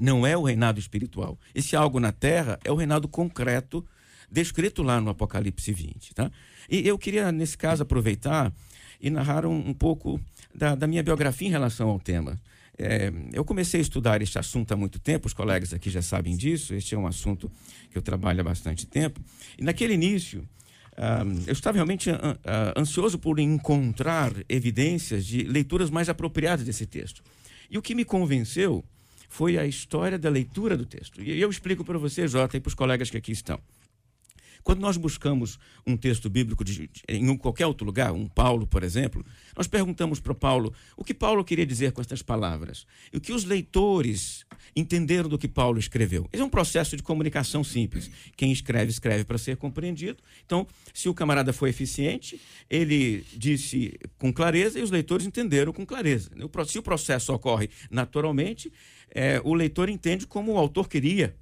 [0.00, 1.38] não é o reinado espiritual.
[1.54, 3.84] Esse algo na terra é o reinado concreto
[4.32, 6.14] descrito lá no Apocalipse 20.
[6.14, 6.30] Tá?
[6.68, 8.52] E eu queria, nesse caso, aproveitar
[9.00, 10.18] e narrar um, um pouco
[10.54, 12.40] da, da, minha biografia em relação ao tema.
[12.78, 16.36] É, eu comecei a estudar este assunto há muito tempo, os colegas aqui já sabem
[16.36, 17.50] disso, este é um assunto
[17.90, 19.20] que eu trabalho há bastante tempo.
[19.58, 20.48] E naquele início,
[20.96, 26.86] ah, eu estava realmente ah, ah, ansioso por encontrar evidências de leituras mais apropriadas desse
[26.86, 27.22] texto.
[27.70, 28.84] E o que me convenceu
[29.28, 31.20] foi a história da leitura do texto.
[31.22, 33.58] E eu explico para você, Jota, e para os colegas que aqui estão.
[34.62, 39.24] Quando nós buscamos um texto bíblico de, em qualquer outro lugar, um Paulo, por exemplo,
[39.56, 42.86] nós perguntamos para Paulo o que Paulo queria dizer com estas palavras.
[43.12, 46.28] E o que os leitores entenderam do que Paulo escreveu.
[46.32, 48.10] Esse é um processo de comunicação simples.
[48.36, 50.22] Quem escreve, escreve para ser compreendido.
[50.44, 55.84] Então, se o camarada foi eficiente, ele disse com clareza e os leitores entenderam com
[55.84, 56.30] clareza.
[56.66, 58.72] Se o processo ocorre naturalmente,
[59.10, 61.36] é, o leitor entende como o autor queria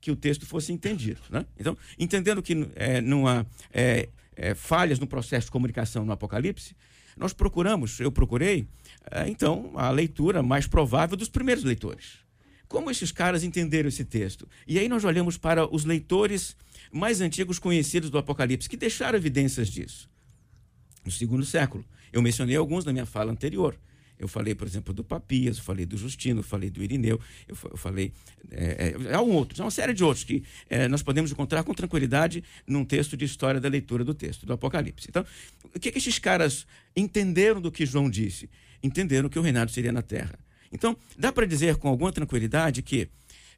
[0.00, 1.20] que o texto fosse entendido.
[1.30, 1.44] Né?
[1.58, 6.74] Então, entendendo que é, não há é, é, falhas no processo de comunicação no Apocalipse,
[7.16, 8.66] nós procuramos, eu procurei,
[9.10, 12.18] é, então, a leitura mais provável dos primeiros leitores.
[12.66, 14.48] Como esses caras entenderam esse texto?
[14.66, 16.56] E aí nós olhamos para os leitores
[16.92, 20.08] mais antigos conhecidos do Apocalipse, que deixaram evidências disso.
[21.04, 21.84] No segundo século.
[22.12, 23.76] Eu mencionei alguns na minha fala anterior.
[24.20, 27.56] Eu falei, por exemplo, do Papias, eu falei do Justino, eu falei do Irineu, eu,
[27.70, 28.12] eu falei.
[28.50, 31.64] É, é, há um outro, há uma série de outros que é, nós podemos encontrar
[31.64, 35.06] com tranquilidade num texto de história da leitura do texto, do Apocalipse.
[35.08, 35.24] Então,
[35.74, 38.50] o que, que esses caras entenderam do que João disse?
[38.82, 40.38] Entenderam que o reinado seria na terra.
[40.70, 43.08] Então, dá para dizer com alguma tranquilidade que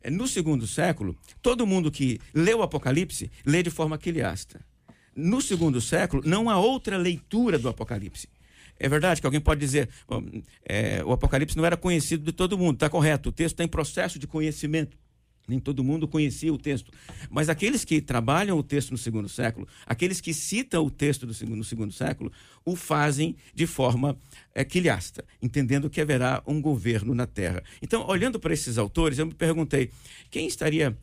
[0.00, 4.60] é, no segundo século, todo mundo que lê o Apocalipse lê de forma quiliasta.
[5.14, 8.28] No segundo século, não há outra leitura do Apocalipse.
[8.82, 9.88] É verdade que alguém pode dizer
[10.68, 13.28] é, o Apocalipse não era conhecido de todo mundo, está correto.
[13.28, 14.98] O texto está em processo de conhecimento.
[15.46, 16.90] Nem todo mundo conhecia o texto.
[17.30, 21.32] Mas aqueles que trabalham o texto no segundo século, aqueles que citam o texto do
[21.32, 22.32] segundo, no segundo século,
[22.64, 24.16] o fazem de forma
[24.52, 27.62] é, quilhasta, entendendo que haverá um governo na terra.
[27.80, 29.90] Então, olhando para esses autores, eu me perguntei:
[30.28, 30.96] quem estaria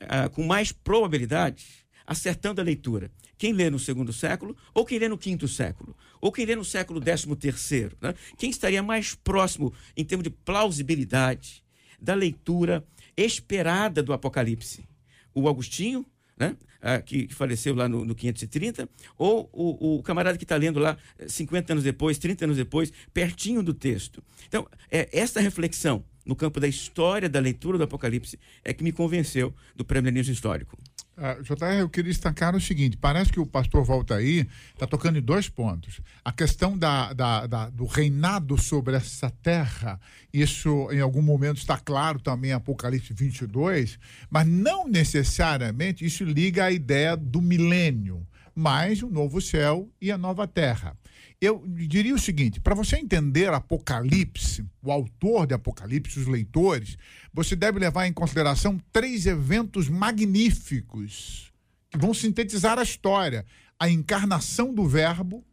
[0.00, 1.66] ah, com mais probabilidade
[2.06, 3.10] acertando a leitura?
[3.38, 5.96] Quem lê no segundo século ou quem lê no quinto século?
[6.20, 7.96] Ou quem lê no século décimo terceiro?
[8.00, 8.14] Né?
[8.38, 11.62] Quem estaria mais próximo em termos de plausibilidade
[12.00, 12.84] da leitura
[13.16, 14.88] esperada do Apocalipse?
[15.34, 16.04] O Agostinho,
[16.36, 16.56] né?
[16.80, 20.96] Ah, que, faleceu lá no, no 530, ou o, o camarada que está lendo lá
[21.18, 24.22] eh, 50 anos depois, 30 anos depois, pertinho do texto.
[24.46, 28.92] Então, é, essa reflexão no campo da história, da leitura do Apocalipse, é que me
[28.92, 30.78] convenceu do pré-milenismo histórico.
[31.18, 35.22] Ah, JR, eu queria destacar o seguinte: parece que o pastor Voltaí está tocando em
[35.22, 36.00] dois pontos.
[36.22, 39.98] A questão da, da- da- do reinado sobre essa terra,
[40.30, 43.98] isso em algum momento está claro também em Apocalipse 22,
[44.28, 50.18] mas não necessariamente isso liga à ideia do milênio, mas o novo céu e a
[50.18, 50.96] nova terra.
[51.40, 56.96] Eu diria o seguinte: para você entender Apocalipse, o autor de Apocalipse, os leitores,
[57.32, 61.52] você deve levar em consideração três eventos magníficos
[61.90, 63.44] que vão sintetizar a história:
[63.78, 65.44] a encarnação do Verbo,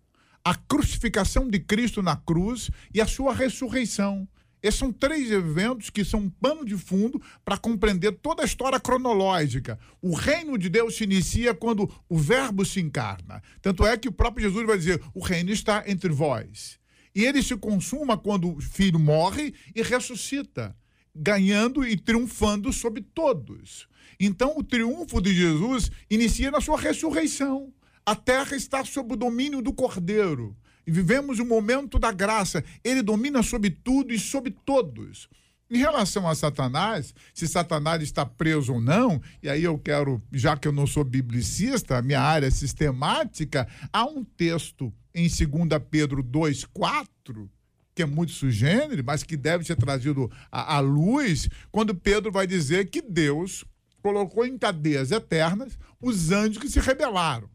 [0.43, 4.27] a crucificação de Cristo na cruz e a sua ressurreição.
[4.63, 8.79] Esses são três eventos que são um pano de fundo para compreender toda a história
[8.79, 9.77] cronológica.
[10.01, 13.43] O reino de Deus se inicia quando o Verbo se encarna.
[13.61, 16.79] Tanto é que o próprio Jesus vai dizer: o reino está entre vós.
[17.13, 20.75] E ele se consuma quando o filho morre e ressuscita,
[21.13, 23.87] ganhando e triunfando sobre todos.
[24.17, 27.73] Então, o triunfo de Jesus inicia na sua ressurreição.
[28.05, 30.55] A terra está sob o domínio do Cordeiro.
[30.85, 32.63] Vivemos o momento da graça.
[32.83, 35.29] Ele domina sobre tudo e sobre todos.
[35.69, 40.55] Em relação a Satanás, se Satanás está preso ou não, e aí eu quero, já
[40.55, 46.23] que eu não sou biblicista, minha área é sistemática, há um texto em 2 Pedro
[46.23, 47.49] 2,4,
[47.95, 52.45] que é muito sugênere, mas que deve ser trazido à, à luz, quando Pedro vai
[52.45, 53.65] dizer que Deus
[54.01, 57.49] colocou em cadeias eternas os anjos que se rebelaram.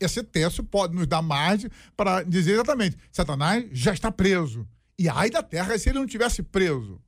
[0.00, 4.66] Esse texto pode nos dar margem para dizer exatamente: Satanás já está preso.
[4.98, 7.00] E ai da terra se ele não tivesse preso.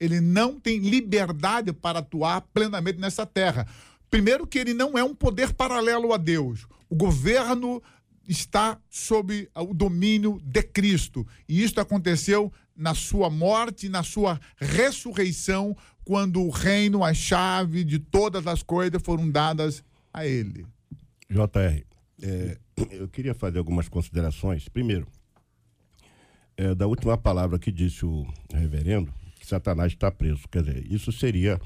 [0.00, 3.66] Ele não tem liberdade para atuar plenamente nessa terra.
[4.08, 6.66] Primeiro, que ele não é um poder paralelo a Deus.
[6.88, 7.82] O governo
[8.28, 11.26] está sob o domínio de Cristo.
[11.48, 17.98] E isso aconteceu na sua morte na sua ressurreição, quando o reino, a chave de
[17.98, 19.82] todas as coisas foram dadas
[20.14, 20.64] a ele.
[21.28, 21.84] JR,
[22.22, 22.58] é,
[22.90, 24.68] eu queria fazer algumas considerações.
[24.68, 25.06] Primeiro,
[26.56, 30.42] é, da última palavra que disse o reverendo, que Satanás está preso.
[30.50, 31.60] Quer dizer, isso seria,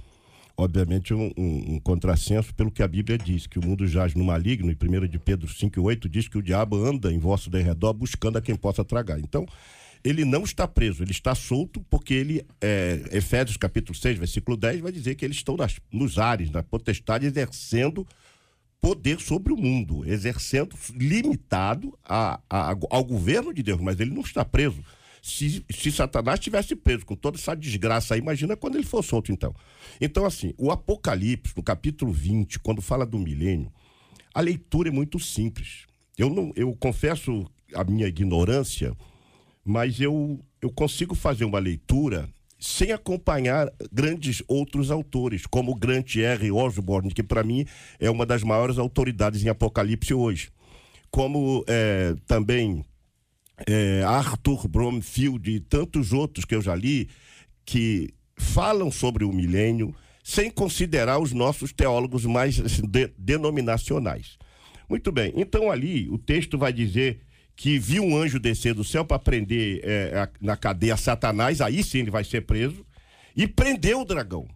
[0.57, 4.25] obviamente, um, um, um contrassenso pelo que a Bíblia diz, que o mundo jaz no
[4.25, 8.37] maligno, e 1 de Pedro 5,8 diz que o diabo anda em vosso derredor buscando
[8.37, 9.19] a quem possa tragar.
[9.19, 9.47] Então,
[10.05, 14.81] ele não está preso, ele está solto, porque ele, é, Efésios capítulo 6, versículo 10,
[14.81, 18.07] vai dizer que eles estão nas, nos ares, na potestade, exercendo
[18.83, 24.23] poder sobre o mundo, exercendo limitado a, a- ao governo de Deus, mas ele não
[24.23, 24.83] está preso.
[25.23, 29.31] Se, se Satanás tivesse preso com toda essa desgraça aí, imagina quando ele for solto,
[29.31, 29.55] então.
[30.01, 33.73] Então, assim, o Apocalipse, no capítulo 20, quando fala do milênio,
[34.35, 35.87] a leitura é muito simples.
[36.18, 38.97] Eu, não, eu confesso a minha ignorância,
[39.64, 42.29] mas eu, eu consigo fazer uma leitura
[42.62, 46.53] sem acompanhar grandes outros autores, como Grant R.
[46.53, 47.66] Osborne, que para mim
[47.98, 50.48] é uma das maiores autoridades em Apocalipse hoje.
[51.11, 52.85] Como eh, também
[53.66, 57.09] eh, Arthur Bromfield e tantos outros que eu já li,
[57.66, 64.38] que falam sobre o milênio sem considerar os nossos teólogos mais de- denominacionais.
[64.88, 67.22] Muito bem, então ali o texto vai dizer
[67.55, 71.83] que viu um anjo descer do céu para prender eh, a- na cadeia Satanás, aí
[71.83, 72.85] sim ele vai ser preso,
[73.37, 74.49] e prendeu o dragão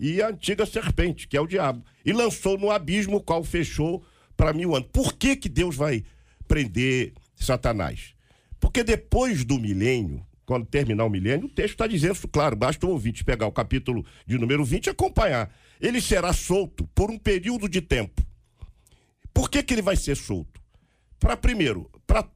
[0.00, 4.04] e a antiga serpente, que é o diabo, e lançou no abismo, o qual fechou
[4.36, 4.88] para mil anos.
[4.92, 6.04] Por que, que Deus vai
[6.48, 8.14] prender Satanás?
[8.58, 12.86] Porque depois do milênio, quando terminar o milênio, o texto está dizendo isso, claro, basta
[12.86, 15.54] o ouvinte pegar o capítulo de número 20 e acompanhar.
[15.80, 18.22] Ele será solto por um período de tempo.
[19.32, 20.60] Por que, que ele vai ser solto?
[21.18, 22.28] Para, primeiro, para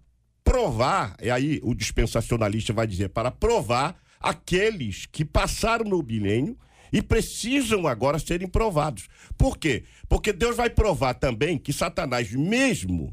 [0.46, 6.56] provar, e aí o dispensacionalista vai dizer, para provar aqueles que passaram no milênio
[6.92, 9.08] e precisam agora serem provados.
[9.36, 9.82] Por quê?
[10.08, 13.12] Porque Deus vai provar também que Satanás, mesmo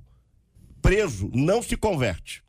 [0.79, 2.43] preso, não se converte.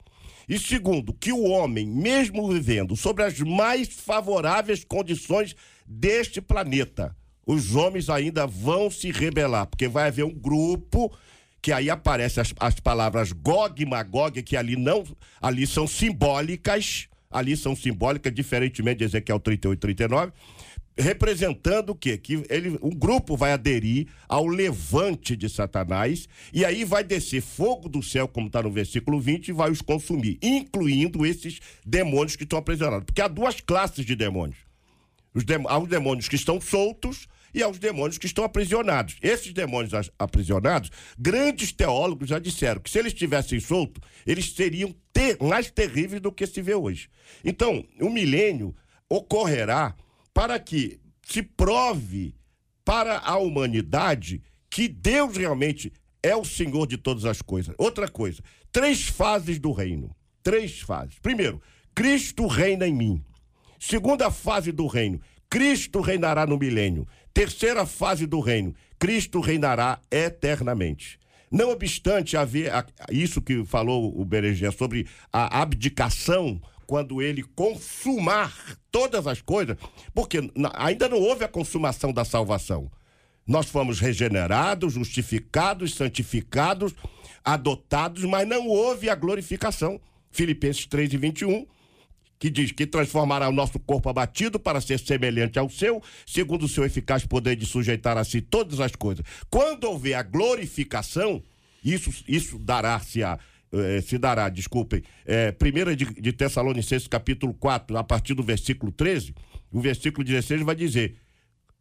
[0.46, 7.16] E segundo, que o homem, mesmo vivendo sobre as mais favoráveis condições deste planeta,
[7.46, 11.10] os homens ainda vão se rebelar, porque vai haver um grupo
[11.64, 15.02] que aí aparecem as, as palavras Gog e Magog, que ali não,
[15.40, 20.32] ali são simbólicas, ali são simbólicas, diferentemente de Ezequiel 38 e 39,
[20.94, 22.18] representando o quê?
[22.18, 27.88] Que ele, um grupo vai aderir ao levante de Satanás e aí vai descer fogo
[27.88, 32.42] do céu, como está no versículo 20, e vai os consumir, incluindo esses demônios que
[32.44, 33.06] estão aprisionados.
[33.06, 34.58] Porque há duas classes de demônios.
[35.32, 39.16] Os dem- há os demônios que estão soltos e aos demônios que estão aprisionados.
[39.22, 45.38] Esses demônios aprisionados, grandes teólogos já disseram que se eles estivessem soltos, eles seriam ter-
[45.40, 47.08] mais terríveis do que se vê hoje.
[47.44, 48.74] Então, o milênio
[49.08, 49.94] ocorrerá
[50.32, 52.34] para que se prove
[52.84, 55.92] para a humanidade que Deus realmente
[56.22, 57.74] é o Senhor de todas as coisas.
[57.78, 58.42] Outra coisa,
[58.72, 60.14] três fases do reino.
[60.42, 61.18] Três fases.
[61.20, 61.62] Primeiro,
[61.94, 63.24] Cristo reina em mim.
[63.78, 67.06] Segunda fase do reino, Cristo reinará no milênio.
[67.34, 71.18] Terceira fase do reino, Cristo reinará eternamente.
[71.50, 72.72] Não obstante haver
[73.10, 78.54] isso que falou o Bereger sobre a abdicação, quando ele consumar
[78.90, 79.76] todas as coisas,
[80.14, 82.90] porque ainda não houve a consumação da salvação.
[83.46, 86.94] Nós fomos regenerados, justificados, santificados,
[87.44, 90.00] adotados, mas não houve a glorificação.
[90.30, 91.66] Filipenses 3 e 21,
[92.38, 96.68] que diz que transformará o nosso corpo abatido para ser semelhante ao seu, segundo o
[96.68, 99.24] seu eficaz poder de sujeitar a si todas as coisas.
[99.48, 101.42] Quando houver a glorificação,
[101.84, 103.38] isso, isso dará-se a.
[103.72, 108.92] eh, se dará, desculpem, é, 1 de, de Tessalonicenses, capítulo 4, a partir do versículo
[108.92, 109.34] 13,
[109.72, 111.16] o versículo 16 vai dizer: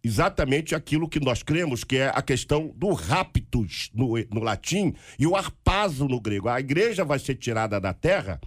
[0.03, 5.25] exatamente aquilo que nós cremos, que é a questão do raptus no, no latim e
[5.25, 6.49] o arpazo no grego.
[6.49, 8.39] A igreja vai ser tirada da terra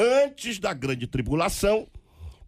[0.00, 1.86] antes da grande tribulação,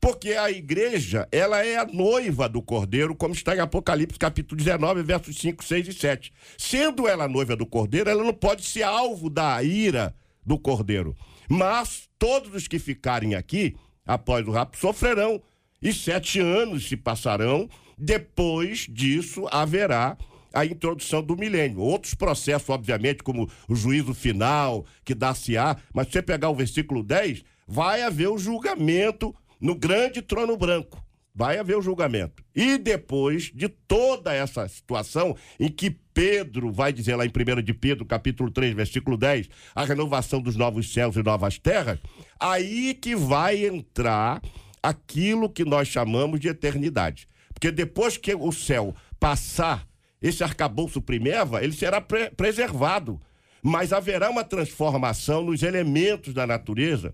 [0.00, 5.02] porque a igreja, ela é a noiva do cordeiro, como está em Apocalipse capítulo 19,
[5.02, 6.32] versos 5, 6 e 7.
[6.58, 11.14] Sendo ela noiva do cordeiro, ela não pode ser alvo da ira do cordeiro.
[11.48, 15.40] Mas todos os que ficarem aqui, após o rapto, sofrerão.
[15.80, 20.16] E sete anos se passarão, depois disso haverá
[20.52, 21.80] a introdução do milênio.
[21.80, 27.02] Outros processos, obviamente, como o juízo final, que dá-se-á, mas se você pegar o versículo
[27.02, 31.02] 10, vai haver o julgamento no grande trono branco.
[31.34, 32.44] Vai haver o julgamento.
[32.54, 37.72] E depois de toda essa situação em que Pedro vai dizer lá em 1 de
[37.72, 41.98] Pedro, capítulo 3, versículo 10, a renovação dos novos céus e novas terras,
[42.38, 44.42] aí que vai entrar
[44.82, 47.26] aquilo que nós chamamos de eternidade.
[47.54, 49.86] Porque depois que o céu passar
[50.22, 53.20] esse arcabouço primeva, ele será pre- preservado.
[53.62, 57.12] Mas haverá uma transformação nos elementos da natureza.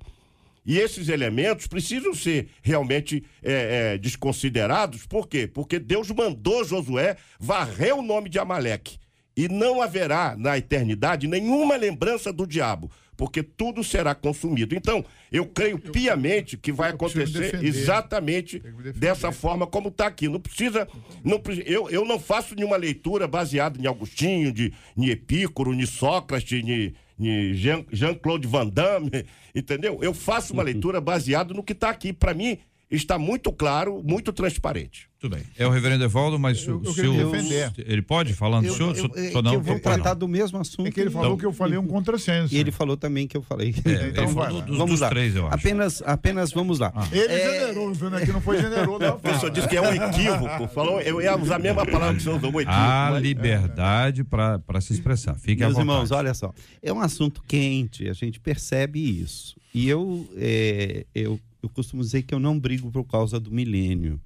[0.64, 5.06] E esses elementos precisam ser realmente é, é, desconsiderados.
[5.06, 5.46] Por quê?
[5.46, 8.98] Porque Deus mandou Josué varrer o nome de Amaleque.
[9.36, 14.76] E não haverá na eternidade nenhuma lembrança do diabo, porque tudo será consumido.
[14.76, 17.66] Então, eu creio piamente que vai eu acontecer defender.
[17.66, 18.62] exatamente
[18.94, 20.28] dessa forma como está aqui.
[20.28, 20.86] Não precisa.
[21.24, 26.62] Não, eu, eu não faço nenhuma leitura baseada em Agostinho, de, em Epícoro, em Sócrates,
[26.62, 29.10] em, em Jean- Jean-Claude Van Damme,
[29.52, 29.98] entendeu?
[30.00, 32.12] Eu faço uma leitura baseada no que está aqui.
[32.12, 32.56] Para mim,
[32.90, 35.08] está muito claro, muito transparente.
[35.20, 35.44] Tudo bem.
[35.58, 37.32] É o reverendo Evaldo, mas Eu- o eu senhor.
[37.32, 37.72] defender.
[37.78, 38.96] Ele pode falando do Eu, senhor?
[38.96, 39.54] eu, é que não?
[39.54, 40.16] eu vou tratar não.
[40.20, 40.86] do mesmo assunto.
[40.86, 42.54] É que ele falou Então- que eu falei um contrassenso.
[42.54, 43.74] E ele falou também que eu falei.
[43.84, 44.64] É, Então falou lá.
[44.64, 45.08] dos, vamos dos lá.
[45.08, 45.54] três, eu acho.
[45.56, 46.92] Apenas, apenas vamos lá.
[47.10, 48.98] Ele É, generou, o Júnior aqui não foi generoso.
[49.00, 50.68] Não, O professor disse que é um equívoco.
[50.68, 52.80] Falou, eu ia usar a mesma palavra que o senhor usou, um equívoco.
[52.80, 55.34] Mas- liberdade para se expressar.
[55.34, 55.90] Fique à Meus vontade.
[55.96, 56.52] irmãos, olha só.
[56.80, 59.56] É um assunto quente, a gente percebe isso.
[59.74, 64.20] E eu, é, eu, eu costumo dizer que eu não brigo por causa do milênio.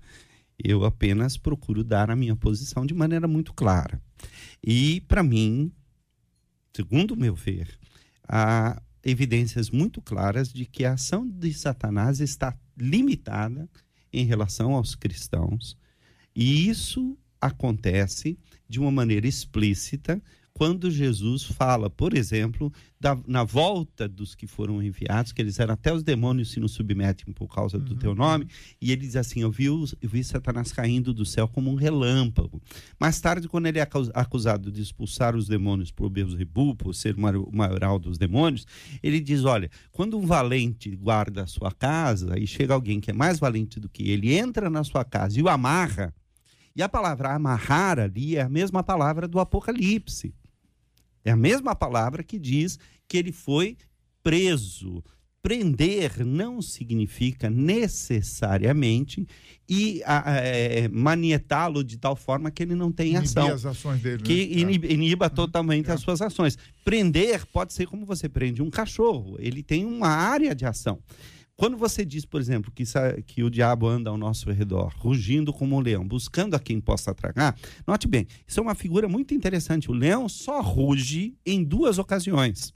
[0.59, 4.01] Eu apenas procuro dar a minha posição de maneira muito clara.
[4.63, 5.73] E, para mim,
[6.75, 7.79] segundo o meu ver,
[8.29, 13.69] há evidências muito claras de que a ação de Satanás está limitada
[14.13, 15.77] em relação aos cristãos.
[16.35, 20.23] E isso acontece de uma maneira explícita
[20.63, 25.75] quando Jesus fala, por exemplo, da- na volta dos que foram enviados, que eles eram
[25.75, 28.47] até os demônios se nos submetem por causa do teu nome,
[28.81, 31.75] e ele diz assim: Eu vi, os- eu vi Satanás caindo do céu como um
[31.75, 32.63] relâmpago.
[33.01, 37.17] Mais tarde, quando ele é acus- acusado de expulsar os demônios por Beuzebu, por ser
[37.17, 38.65] o maior- o maioral dos demônios,
[39.03, 43.15] ele diz: Olha, quando um valente guarda a sua casa e chega alguém que é
[43.15, 46.15] mais valente do que ele, entra na sua casa e o amarra.
[46.75, 50.33] E a palavra amarrar ali é a mesma palavra do Apocalipse.
[51.25, 53.77] É a mesma palavra que diz que ele foi
[54.23, 55.03] preso.
[55.43, 59.27] Prender não significa necessariamente
[59.69, 64.23] e é, manietá-lo de tal forma que ele não tem Inibir ação as ações dele.
[64.23, 64.61] que né?
[64.61, 65.95] iniba, iniba totalmente É.
[65.95, 66.57] as suas ações.
[66.85, 71.01] Prender pode ser como você prende um cachorro, ele tem uma área de ação.
[71.57, 72.85] Quando você diz, por exemplo, que,
[73.27, 77.15] que o diabo anda ao nosso redor, rugindo como um leão, buscando a quem possa
[77.15, 79.91] tragar, note bem, isso é uma figura muito interessante.
[79.91, 82.73] O leão só ruge em duas ocasiões.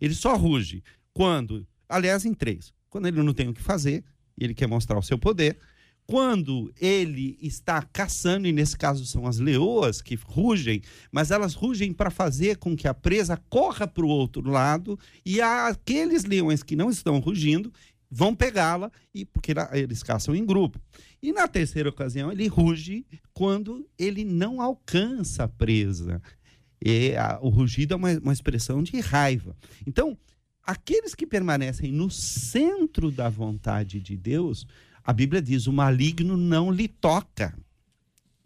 [0.00, 0.82] Ele só ruge
[1.14, 2.74] quando, aliás, em três.
[2.90, 4.04] Quando ele não tem o que fazer
[4.38, 5.58] ele quer mostrar o seu poder,
[6.06, 11.92] quando ele está caçando, e nesse caso são as leoas que rugem, mas elas rugem
[11.92, 16.76] para fazer com que a presa corra para o outro lado e aqueles leões que
[16.76, 17.72] não estão rugindo
[18.10, 20.80] vão pegá-la e porque eles caçam em grupo.
[21.22, 26.22] E na terceira ocasião ele ruge quando ele não alcança a presa.
[26.84, 29.56] E a- o rugido é uma, uma expressão de raiva.
[29.86, 30.16] Então,
[30.64, 34.66] aqueles que permanecem no centro da vontade de Deus,
[35.02, 37.56] a Bíblia diz: o maligno não lhe toca.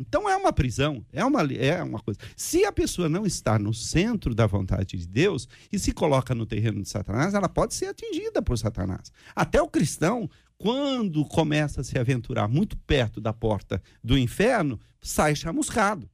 [0.00, 2.18] Então é uma prisão, é uma, é uma coisa.
[2.34, 6.46] Se a pessoa não está no centro da vontade de Deus e se coloca no
[6.46, 9.12] terreno de Satanás, ela pode ser atingida por Satanás.
[9.36, 15.36] Até o cristão, quando começa a se aventurar muito perto da porta do inferno, sai
[15.36, 16.08] chamuscado.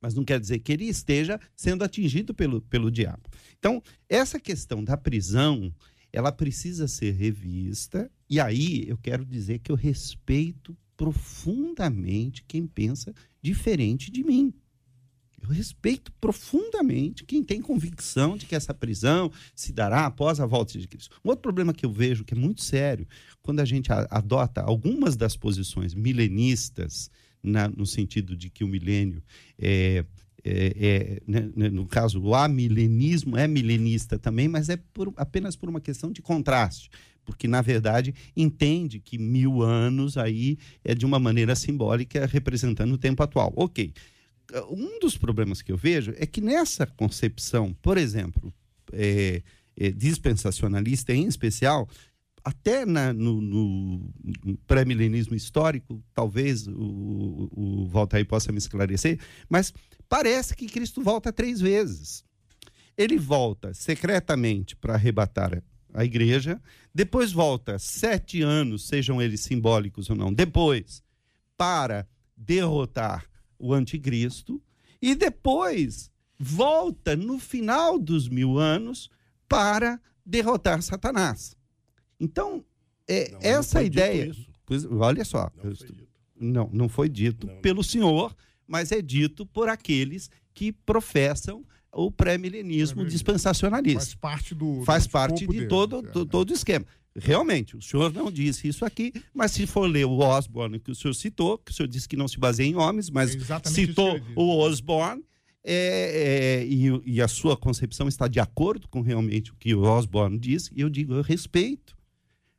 [0.00, 3.28] Mas não quer dizer que ele esteja sendo atingido pelo, pelo diabo.
[3.58, 5.74] Então, essa questão da prisão,
[6.12, 8.08] ela precisa ser revista.
[8.30, 14.52] E aí eu quero dizer que eu respeito profundamente quem pensa diferente de mim.
[15.40, 20.76] Eu respeito profundamente quem tem convicção de que essa prisão se dará após a volta
[20.76, 21.16] de Cristo.
[21.24, 23.06] Um outro problema que eu vejo que é muito sério,
[23.40, 27.08] quando a gente adota algumas das posições milenistas,
[27.40, 29.22] na- no sentido de que o milênio
[29.56, 30.04] é,
[30.44, 35.54] é- é, né, né, no caso, o amilenismo é milenista também, mas é por- apenas
[35.54, 36.90] por uma questão de contraste,
[37.28, 42.98] porque, na verdade, entende que mil anos aí é de uma maneira simbólica representando o
[42.98, 43.52] tempo atual.
[43.54, 43.92] Ok.
[44.70, 48.50] Um dos problemas que eu vejo é que nessa concepção, por exemplo,
[48.94, 49.42] é,
[49.76, 51.86] é, dispensacionalista em especial,
[52.42, 54.10] até na- no, no-
[54.66, 59.20] pré-milenismo histórico, talvez o, o Voltaire possa me esclarecer,
[59.50, 59.70] mas
[60.08, 62.24] parece que Cristo volta três vezes.
[62.96, 65.62] Ele volta secretamente para arrebatar
[65.94, 66.60] a igreja,
[66.94, 71.02] depois volta sete anos, sejam eles simbólicos ou não, depois
[71.56, 73.24] para derrotar
[73.58, 74.62] o anticristo,
[75.02, 79.10] e depois volta no final dos mil anos
[79.48, 81.56] para derrotar Satanás.
[82.20, 82.64] Então,
[83.08, 84.36] é, Não, não essa dito ideia.
[84.66, 86.08] Pois, olha só, Não eu foi dito.
[86.38, 87.60] não, não foi dito Não.
[87.60, 88.36] pelo senhor,
[88.66, 94.00] mas é dito por aqueles que professam o pré-milenismo dispensacionalista.
[94.00, 94.82] Faz parte do.
[94.84, 96.10] Faz do parte de deles, todo, é.
[96.10, 96.84] to- todo o esquema.
[97.16, 100.94] Realmente, o senhor não disse isso aqui, mas se for ler o Osborne que o
[100.94, 104.20] senhor citou, que o senhor disse que não se baseia em homens, mas É citou
[104.36, 105.24] o Osborne,
[105.64, 106.86] é, é, e,
[107.16, 110.80] e a sua concepção está de acordo com realmente o que o Osborne disse, e
[110.80, 111.96] eu digo, eu respeito.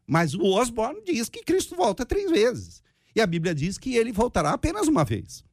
[0.06, 2.84] Mas o Osborne diz que Cristo volta três vezes.
[3.16, 5.44] E a Bíblia diz que ele voltará apenas uma vez.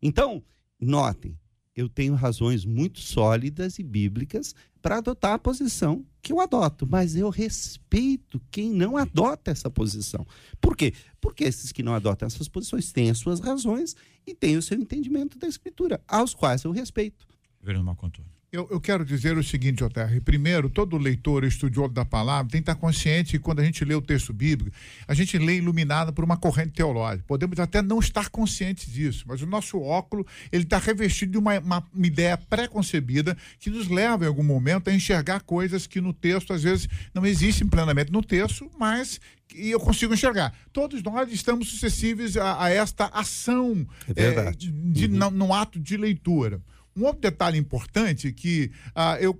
[0.00, 0.42] Então,
[0.78, 1.36] notem,
[1.76, 7.14] eu tenho razões muito sólidas e bíblicas para adotar a posição que eu adoto, mas
[7.14, 10.26] eu respeito quem não adota essa posição.
[10.60, 10.94] Por quê?
[11.20, 13.94] Porque esses que não adotam essas posições têm as suas razões
[14.26, 17.26] e têm o seu entendimento da Escritura, aos quais eu respeito.
[17.60, 18.35] Vereador Marco Antônio.
[18.52, 20.20] Eu, eu quero dizer o seguinte, JR.
[20.24, 23.94] Primeiro, todo leitor estudioso da palavra tem que estar consciente que quando a gente lê
[23.94, 24.74] o texto bíblico,
[25.06, 27.24] a gente lê iluminado por uma corrente teológica.
[27.26, 31.58] Podemos até não estar conscientes disso, mas o nosso óculo ele está revestido de uma,
[31.58, 36.12] uma- uma ideia pré-concebida que nos leva em algum momento a enxergar coisas que no
[36.14, 40.54] texto às vezes não existem plenamente no texto, mas que eu consigo enxergar.
[40.72, 43.86] Todos nós estamos suscetíveis a, a esta ação
[44.16, 46.60] É eh, de, no, no ato de leitura.
[46.96, 49.38] Um outro detalhe importante que ah, eu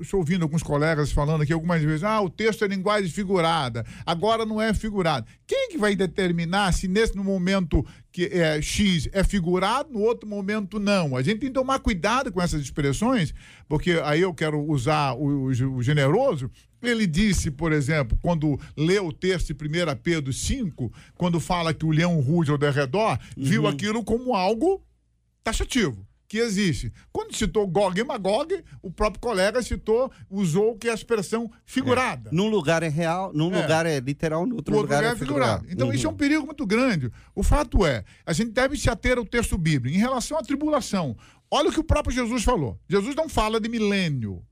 [0.00, 4.46] estou ouvindo alguns colegas falando aqui algumas vezes, ah, o texto é linguagem figurada, agora
[4.46, 5.26] não é figurado.
[5.46, 10.78] Quem que vai determinar se nesse momento que é X é figurado, no outro momento
[10.78, 11.16] não?
[11.16, 13.34] A gente tem que tomar cuidado com essas expressões,
[13.68, 16.50] porque aí eu quero usar o, o- o generoso,
[16.80, 21.84] ele disse, por exemplo, quando lê o texto de 1 Pedro 5, quando fala que
[21.86, 24.84] o leão ruge ao derredor, viu aquilo como algo
[25.44, 26.90] taxativo, que existe.
[27.12, 32.30] Quando citou Gog e Magog, o próprio colega citou, usou que é a expressão figurada.
[32.32, 33.60] Num lugar é real, num É.
[33.60, 35.50] lugar é literal, no outro O outro lugar lugar é é figurado.
[35.60, 35.74] figurado.
[35.74, 35.92] Então, Uhum.
[35.94, 37.10] isso é um perigo muito grande.
[37.34, 39.94] O fato é, a gente deve se ater ao texto bíblico.
[39.94, 41.14] Em relação à tribulação,
[41.50, 42.80] olha o que o próprio Jesus falou.
[42.88, 44.36] Jesus não fala de milênio.
[44.36, 44.44] O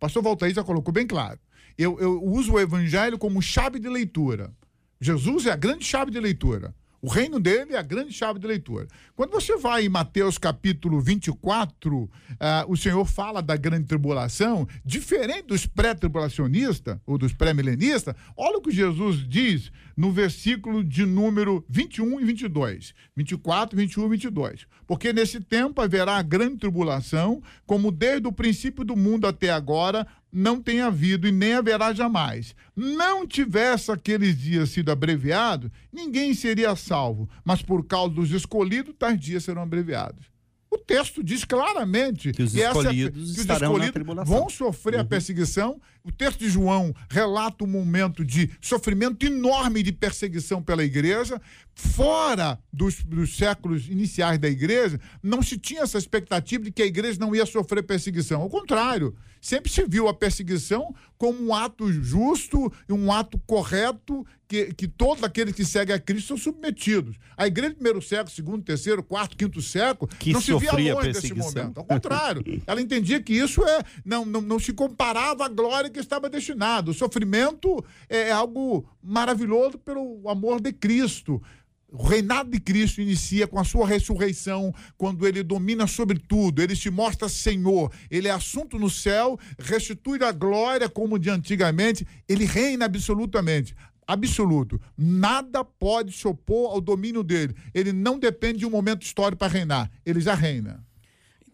[0.00, 1.38] pastor Valtair já colocou bem claro.
[1.76, 4.50] Eu, eu uso o evangelho como chave de leitura.
[4.98, 6.74] Jesus é a grande chave de leitura.
[7.00, 8.88] O reino dele é a grande chave de leitura.
[9.14, 15.46] Quando você vai em Mateus capítulo 24, ah, o Senhor fala da grande tribulação, diferente
[15.46, 22.20] dos pré-tribulacionistas ou dos pré-milenistas, olha o que Jesus diz no versículo de número 21
[22.20, 22.94] e 22.
[23.16, 24.66] 24, 21 e 22.
[24.84, 30.60] Porque nesse tempo haverá grande tribulação, como desde o princípio do mundo até agora não
[30.60, 32.54] tem havido e nem haverá jamais.
[32.76, 39.18] Não tivesse aqueles dias sido abreviados, ninguém seria salvo, mas por causa dos escolhidos, tais
[39.18, 40.26] dias serão abreviados.
[40.70, 44.38] O texto diz claramente Que os essa- escolhidos que os escolhidos tribulação.
[44.38, 45.80] vão sofrer a perseguição.
[46.04, 51.40] O texto de João relata um momento de sofrimento enorme de perseguição pela igreja.
[51.74, 56.86] Fora dos, dos séculos iniciais da igreja, não se tinha essa expectativa de que a
[56.86, 58.42] igreja não ia sofrer perseguição.
[58.42, 64.26] Ao contrário, sempre se viu a perseguição como um ato justo e um ato correto
[64.48, 67.16] que, que todos aqueles que seguem a Cristo são submetidos.
[67.36, 71.12] A igreja do primeiro século, segundo, terceiro, quarto, quinto século, Que não se via longe
[71.12, 71.78] desse momento.
[71.78, 76.00] Ao contrário, ela entendia que isso é, não, não, não se comparava à glória que
[76.00, 76.90] estava destinada.
[76.90, 81.42] O sofrimento é algo maravilhoso pelo amor de Cristo.
[81.90, 86.76] O reinado de Cristo inicia com a sua ressurreição, quando ele domina sobre tudo, ele
[86.76, 92.44] se mostra Senhor, ele é assunto no céu, restitui a glória como de antigamente, ele
[92.44, 93.74] reina absolutamente.
[94.06, 94.80] Absoluto.
[94.96, 97.54] Nada pode se opor ao domínio dele.
[97.74, 99.90] Ele não depende de um momento histórico para reinar.
[100.04, 100.87] Ele já reina.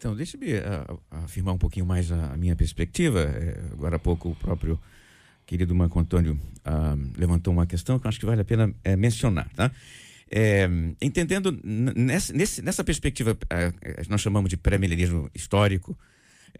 [0.05, 3.21] Então, deixe-me ah, afirmar um pouquinho mais a, minha perspectiva.
[3.21, 4.79] É, agora há pouco o próprio
[5.47, 8.97] querido Marco Antônio ah, levantou uma questão que eu acho que vale a pena eh,
[8.97, 9.49] mencionar.
[9.57, 9.71] Tá?
[10.31, 10.69] É,
[11.01, 13.73] entendendo nessa, nessa perspectiva, eh,
[14.07, 15.97] nós chamamos de pré-milenismo histórico,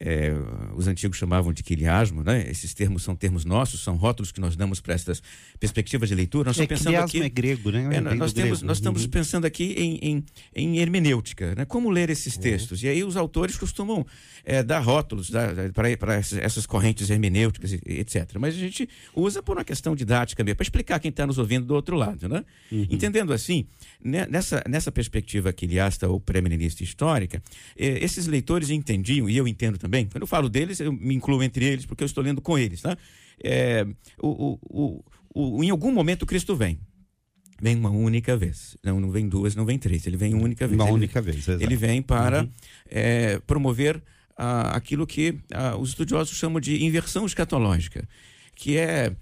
[0.01, 0.33] é,
[0.77, 2.49] os antigos chamavam de quiliasmo, né?
[2.51, 5.23] Esses termos são termos nossos, são rótulos que nós damos para essas
[5.61, 6.49] perspectivas de leitura.
[6.49, 7.85] Nós É, estamos pensando aqui é grego, né?
[7.97, 8.67] é, Vem nós, temos, grego.
[8.67, 9.11] nós estamos Uhum.
[9.11, 10.25] pensando aqui em, em,
[10.55, 11.65] em hermenêutica, né?
[11.65, 12.83] como ler esses textos.
[12.83, 14.05] E aí os autores costumam
[14.45, 15.31] é, dar rótulos
[15.73, 18.33] para essas, correntes hermenêuticas, etc.
[18.39, 21.67] Mas a gente usa por uma questão didática mesmo, para explicar quem está nos ouvindo
[21.67, 22.29] do outro lado.
[22.29, 22.45] Né?
[22.71, 23.67] Entendendo assim,
[24.03, 27.43] né, nessa, nessa perspectiva quiliasta ou pré-milenista histórica,
[27.77, 31.43] eh, esses leitores entendiam, e eu entendo também, quando eu falo deles, eu me incluo
[31.43, 32.81] entre eles, porque eu estou lendo com eles.
[32.81, 32.97] Tá?
[33.43, 33.87] É,
[34.19, 35.05] o, o,
[35.35, 36.81] o, em algum momento Cristo vem.
[37.61, 38.79] Vem uma única vez.
[38.83, 40.07] Não, não vem duas, não vem três.
[40.07, 40.81] Ele vem uma única vez.
[40.81, 41.63] Uma Ele- única vez, exato.
[41.63, 42.49] Ele vem para
[42.91, 44.03] eh, promover
[44.39, 48.09] ah, aquilo que ah, os estudiosos chamam de inversão escatológica,
[48.55, 49.15] que é,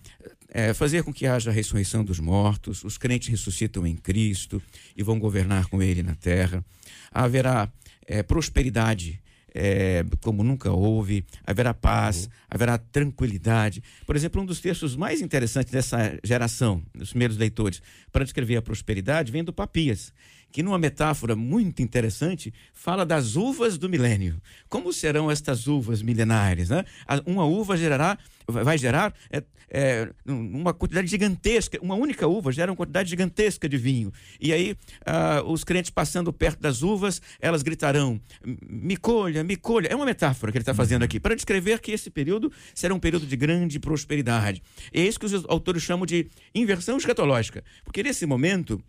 [0.48, 4.62] é fazer com que haja a ressurreição dos mortos, os crentes ressuscitam em Cristo
[4.96, 6.64] e vão governar com Ele na terra.
[7.10, 7.68] Haverá
[8.06, 9.20] eh, prosperidade
[9.54, 13.82] é, como nunca houve, haverá paz, haverá tranquilidade.
[14.06, 18.62] Por exemplo, um dos textos mais interessantes dessa geração, dos primeiros leitores, para descrever a
[18.62, 20.12] prosperidade, vem do Papias,
[20.52, 24.40] que numa metáfora muito interessante, fala das uvas do milênio.
[24.68, 26.68] Como serão estas uvas milenares?
[26.68, 26.84] Né?
[27.24, 29.42] Uma uva gerará, vai gerar é,
[29.74, 34.12] é, uma quantidade gigantesca, uma única uva gera uma quantidade gigantesca de vinho.
[34.38, 34.76] E aí,
[35.06, 38.20] ah, os crentes passando perto das uvas, elas gritarão:
[38.68, 39.88] me colha, me colha.
[39.88, 43.00] É uma metáfora que ele está fazendo aqui, para descrever que esse período será um
[43.00, 44.62] período de grande prosperidade.
[44.92, 47.64] É isso que os autores chamam de inversão escatológica.
[47.82, 48.82] Porque nesse momento,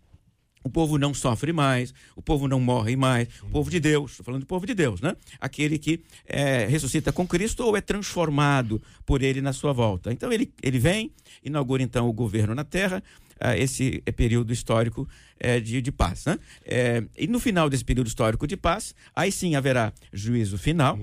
[0.64, 4.24] o povo não sofre mais, o povo não morre mais, o povo de Deus, estou
[4.24, 5.14] falando do povo de Deus, né?
[5.38, 10.10] Aquele que é, ressuscita com Cristo ou é transformado por ele na sua volta.
[10.10, 11.12] Então ele, ele vem,
[11.44, 13.02] inaugura então o governo na terra,
[13.38, 15.06] ah, esse é período histórico
[15.38, 16.24] é, de, de paz.
[16.24, 16.38] Né?
[16.64, 20.98] É, e no final desse período histórico de paz, aí sim haverá juízo final.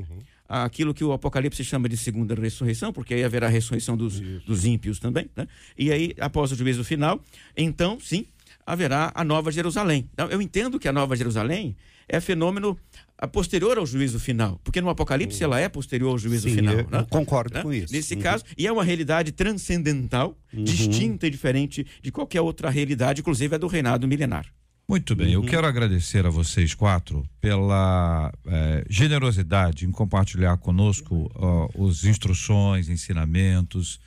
[0.50, 4.66] Aquilo que o Apocalipse chama de segunda ressurreição, porque aí haverá a ressurreição dos, dos
[4.66, 5.30] ímpios também.
[5.34, 5.48] Né?
[5.78, 7.24] E aí, após o juízo final,
[7.56, 8.26] então, sim,
[8.66, 10.10] haverá a Nova Jerusalém.
[10.14, 11.76] Então, eu entendo que a Nova Jerusalém
[12.08, 12.78] é fenômeno
[13.18, 16.74] ah, posterior ao juízo final, porque no Apocalipse ela é posterior ao juízo Sim, final.
[16.76, 17.00] eu- né?
[17.00, 17.62] eu concordo Né?
[17.62, 17.94] com isso.
[17.94, 18.22] Nesse Uhum.
[18.22, 23.58] caso, e é uma realidade transcendental, distinta e diferente de qualquer outra realidade, inclusive a
[23.58, 24.46] do reinado milenar.
[24.90, 31.70] Muito bem, eu quero agradecer a vocês quatro pela eh, generosidade em compartilhar conosco ó,
[31.76, 34.00] os instruções, ensinamentos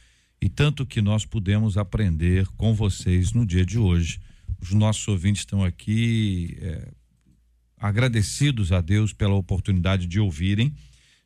[0.42, 4.20] e tanto que nós pudemos aprender com vocês no dia de hoje.
[4.64, 6.92] Os nossos ouvintes estão aqui eh,
[7.76, 10.74] agradecidos a Deus pela oportunidade de ouvirem,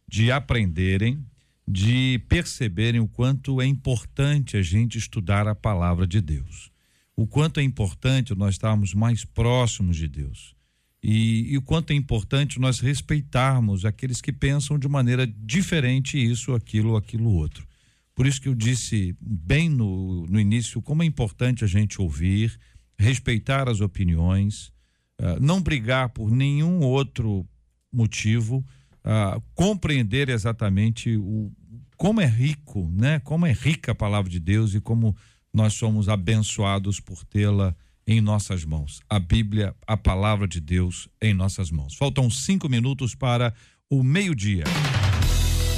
[0.06, 1.24] de aprenderem,
[1.66, 6.70] de perceberem o quanto é importante a gente estudar a palavra de Deus
[7.18, 10.54] o quanto é importante nós estarmos mais próximos de Deus.
[11.02, 16.54] E, e o quanto é importante nós respeitarmos aqueles que pensam de maneira diferente isso,
[16.54, 17.66] aquilo, aquilo outro.
[18.14, 22.56] Por isso que eu disse bem no, no início como é importante a gente ouvir,
[22.98, 24.72] respeitar as opiniões,
[25.20, 27.46] ah, não brigar por nenhum outro
[27.92, 28.64] motivo,
[29.04, 31.52] ah, compreender exatamente o,
[31.96, 33.20] como é rico, né?
[33.20, 35.16] Como é rica a palavra de Deus e como
[35.52, 37.74] nós somos abençoados por tê-la
[38.06, 39.00] em nossas mãos.
[39.08, 41.94] A Bíblia, a palavra de Deus em nossas mãos.
[41.94, 43.52] Faltam cinco minutos para
[43.90, 44.64] o meio-dia.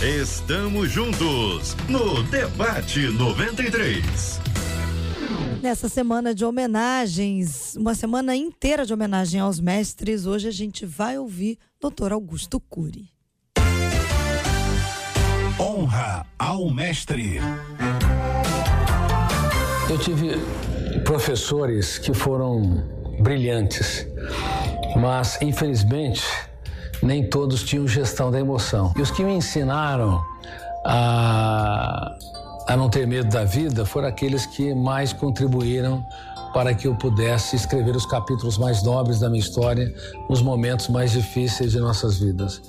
[0.03, 4.60] Estamos juntos no Debate 93.
[5.63, 11.19] Nessa semana de homenagens, uma semana inteira de homenagem aos mestres, hoje a gente vai
[11.19, 12.13] ouvir Dr.
[12.13, 13.11] Augusto Cury.
[15.61, 17.41] Honra ao mestre.
[19.91, 20.31] Eu tive
[21.05, 22.83] professores que foram
[23.21, 24.07] brilhantes,
[24.97, 26.25] mas infelizmente
[27.03, 28.95] nem todos tinham gestão da emoção.
[28.97, 30.25] E os que me ensinaram
[30.87, 32.17] a,
[32.71, 36.07] a não ter medo da vida foram aqueles que mais contribuíram
[36.55, 39.93] para que eu pudesse escrever os capítulos mais nobres da minha história
[40.29, 42.63] nos momentos mais difíceis de nossas vidas.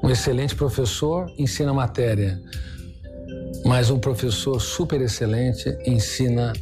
[0.00, 2.40] Um excelente professor ensina matéria,
[3.64, 6.52] mas um professor super excelente ensina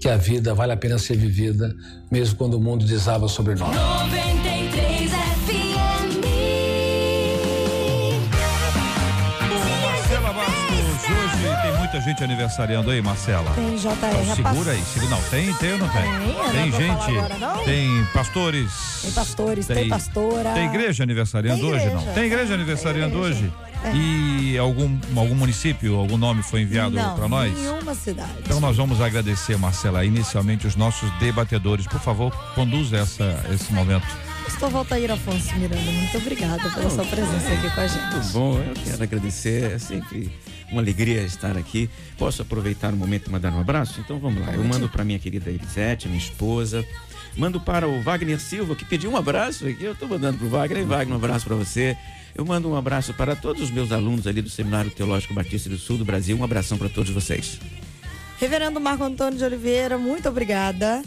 [0.00, 1.70] que a vida vale a pena ser vivida,
[2.10, 3.76] mesmo quando o mundo desaba sobre nós.
[12.16, 13.50] Gente aniversariando aí, Marcela.
[13.54, 13.92] Tem JR.
[13.92, 15.10] Então, a segura aí, segura.
[15.10, 16.02] Não, tem, tem ou não tem?
[16.02, 16.10] Tem,
[16.50, 17.64] tem não vou gente, agora, não?
[17.64, 18.72] tem pastores.
[19.02, 20.54] Tem pastores, tem, pastora.
[20.54, 22.06] Tem igreja aniversariando Tem hoje, igreja.
[22.06, 22.14] não?
[22.14, 23.52] Tem igreja aniversariando Tem igreja.
[23.84, 23.96] hoje?
[23.98, 27.54] E algum, algum município, algum nome foi enviado para nós?
[27.54, 28.32] nenhuma cidade.
[28.40, 31.86] Então nós vamos agradecer, Marcela, inicialmente os nossos debatedores.
[31.86, 34.06] Por favor, conduza essa, esse momento.
[34.46, 38.14] Pastor Valtair Afonso Miranda, muito obrigada pela sua presença aqui com a gente.
[38.14, 40.30] Muito bom, eu quero agradecer, é sempre
[40.70, 41.90] uma alegria estar aqui.
[42.16, 44.00] Posso aproveitar o momento e mandar um abraço?
[44.00, 46.86] Então vamos lá, eu mando para minha querida Elisete, minha esposa,
[47.36, 50.50] mando para o Wagner Silva, que pediu um abraço aqui, eu estou mandando para o
[50.50, 51.96] Wagner, Wagner, um abraço para você.
[52.32, 55.76] Eu mando um abraço para todos os meus alunos ali do Seminário Teológico Batista do
[55.76, 57.58] Sul do Brasil, um abração para todos vocês.
[58.38, 61.02] Reverendo Marco Antônio de Oliveira, muito obrigada.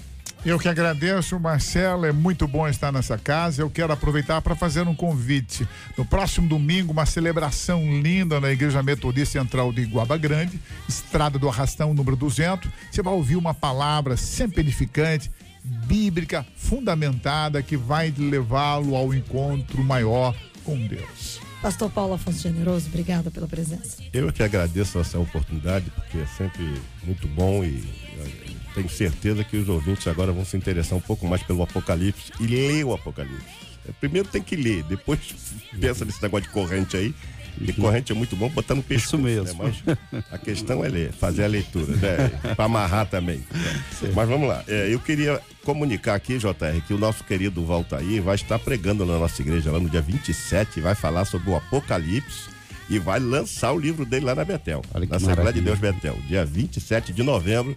[0.45, 3.61] Eu que agradeço, Marcelo, é muito bom estar nessa casa.
[3.61, 5.67] Eu quero aproveitar para fazer um convite.
[5.97, 11.49] No próximo domingo, uma celebração linda na Igreja Metodista Central de Iguaba Grande, Estrada do
[11.49, 12.71] Arrastão, número 200.
[12.89, 15.29] Você vai ouvir uma palavra sempre edificante,
[15.61, 20.33] bíblica, fundamentada, que vai levá-lo ao encontro maior
[20.63, 21.41] com Deus.
[21.61, 24.01] Pastor Paulo Afonso Generoso, obrigada pela presença.
[24.13, 27.83] Eu que agradeço essa oportunidade, porque é sempre muito bom e
[28.79, 32.47] tenho certeza que os ouvintes agora vão se interessar um pouco mais pelo Apocalipse e
[32.47, 33.45] ler o Apocalipse.
[33.85, 35.19] Eh, Primeiro tem que ler, depois
[35.79, 37.13] pensa nesse negócio de corrente aí.
[37.59, 39.17] E corrente é muito bom botar no pescoço.
[39.17, 39.63] Isso mesmo.
[39.63, 39.97] Né?
[40.13, 42.29] Mas a questão é ler, fazer a leitura, né?
[42.55, 43.43] Para amarrar também.
[44.15, 44.63] Mas vamos lá.
[44.65, 49.19] É, eu queria comunicar aqui, JR, que o nosso querido Valtair vai estar pregando na
[49.19, 52.49] nossa igreja lá no dia 27, vai falar sobre o Apocalipse
[52.89, 54.81] e vai lançar o livro dele lá na Betel.
[55.09, 55.59] Na Assembleia de.
[55.59, 56.17] Deus Betel.
[56.29, 57.75] Dia 27 de novembro.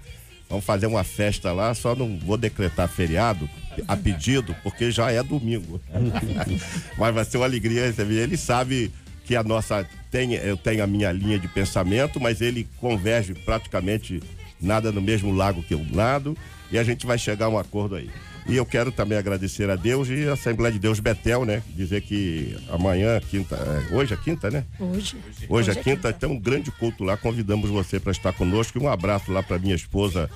[0.53, 3.49] Vamos fazer uma festa lá, só não vou decretar feriado
[3.89, 5.81] a pedido, porque já é domingo.
[6.99, 8.21] Mas vai ser uma alegria receber.
[8.21, 8.93] Ele sabe
[9.25, 14.23] que a nossa tem, eu tenho a minha linha de pensamento, mas ele converge praticamente
[14.61, 16.37] nada no mesmo lago que eu nado,
[16.71, 18.11] e a gente vai chegar a um acordo aí.
[18.47, 21.63] E eu quero também agradecer a Deus e a Assembleia de Deus Betel, né?
[21.77, 24.65] Dizer que amanhã, quinta, é, hoje é quinta, né?
[24.81, 25.17] Hoje.
[25.49, 27.17] Hoje é quinta, tem um grande culto lá.
[27.17, 28.79] Convidamos você para estar conosco.
[28.79, 30.29] E um abraço lá para minha esposa,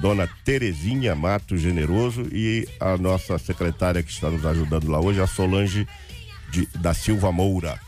[0.00, 5.26] dona Terezinha Mato Generoso, e a nossa secretária que está nos ajudando lá hoje, a
[5.26, 5.84] Solange
[6.52, 7.78] de- da Silva Moura.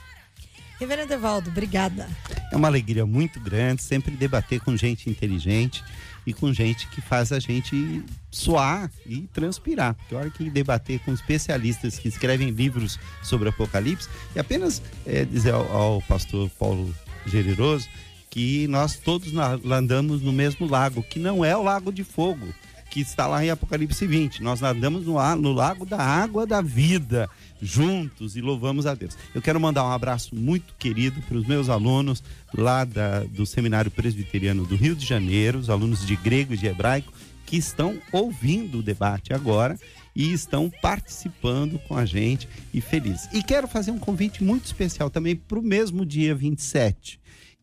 [0.81, 2.09] Reverendo Evaldo, obrigada.
[2.51, 5.85] É uma alegria muito grande sempre debater com gente inteligente
[6.27, 9.97] e com gente que faz a gente suar e transpirar.
[10.09, 15.71] Pior que debater com especialistas que escrevem livros sobre Apocalipse e apenas é, dizer ao,
[15.73, 16.95] ao pastor Paulo
[17.27, 17.89] Generoso
[18.31, 22.47] que nós todos andamos no mesmo lago, que não é o lago de fogo,
[22.89, 24.43] que está lá em Apocalipse 20.
[24.43, 27.29] Nós nadamos no, no lago da água da vida,
[27.61, 29.17] juntos e louvamos a Deus.
[29.35, 32.23] Eu quero mandar um abraço muito querido para os meus alunos
[32.55, 36.67] lá da- do Seminário Presbiteriano do Rio de Janeiro, os alunos de grego e de
[36.67, 37.13] hebraico,
[37.47, 39.79] que estão ouvindo o debate agora
[40.15, 43.29] e estão participando com a gente e felizes.
[43.33, 47.19] E quero fazer um convite muito especial também para o mesmo dia 27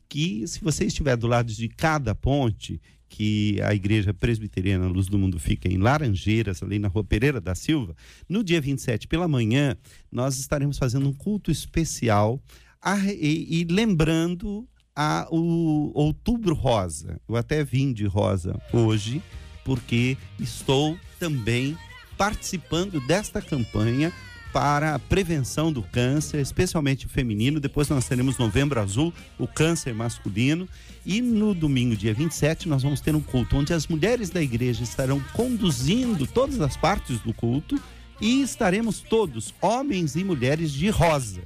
[0.10, 2.80] que se você estiver do lado de cada ponte,
[3.18, 7.56] que a Igreja Presbiteriana Luz do Mundo fica em Laranjeiras, ali na Rua Pereira da
[7.56, 7.96] Silva,
[8.30, 9.76] no dia 27 pela manhã,
[10.12, 12.40] nós estaremos fazendo um culto especial
[12.80, 17.20] a- e, e lembrando a, o Outubro Rosa.
[17.28, 19.20] Eu até vim de rosa hoje,
[19.66, 21.76] porque estou também
[22.16, 24.14] participando desta campanha
[24.58, 27.60] para a prevenção do câncer, especialmente o feminino.
[27.60, 30.68] Depois nós teremos Novembro Azul, o câncer masculino.
[31.06, 34.82] E no domingo, dia 27, nós vamos ter um culto onde as mulheres da igreja
[34.82, 37.80] estarão conduzindo todas as partes do culto
[38.20, 41.44] e estaremos todos, homens e mulheres, de rosa.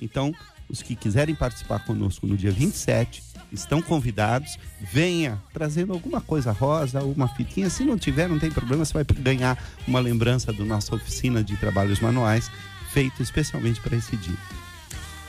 [0.00, 0.32] Então,
[0.68, 4.58] os que quiserem participar conosco no dia 27 estão convidados.
[4.80, 7.70] Venha trazendo alguma coisa rosa, uma fitinha.
[7.70, 11.56] Se não tiver, não tem problema, você vai ganhar uma lembrança da nossa oficina de
[11.56, 12.50] trabalhos manuais,
[12.92, 14.36] feito especialmente para esse dia.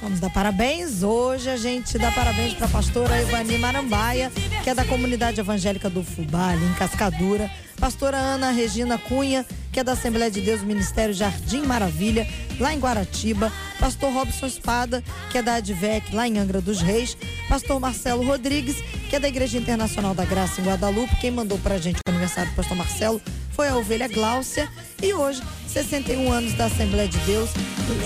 [0.01, 1.01] Vamos dar parabéns.
[1.01, 4.31] Hoje a gente dá parabéns para a pastora Ivani Marambaia,
[4.63, 7.49] que é da comunidade evangélica do Fubá, ali em Cascadura.
[7.79, 12.27] Pastora Ana Regina Cunha, que é da Assembleia de Deus Ministério Jardim Maravilha,
[12.59, 13.51] lá em Guaratiba.
[13.79, 17.17] Pastor Robson Espada, que é da Advec, lá em Angra dos Reis.
[17.49, 18.77] Pastor Marcelo Rodrigues,
[19.09, 21.15] que é da Igreja Internacional da Graça, em Guadalupe.
[21.17, 23.21] Quem mandou para a gente o aniversário do pastor Marcelo
[23.51, 24.69] foi a ovelha Gláucia.
[25.01, 25.41] E hoje,
[25.77, 27.51] 61 anos da Assembleia de Deus,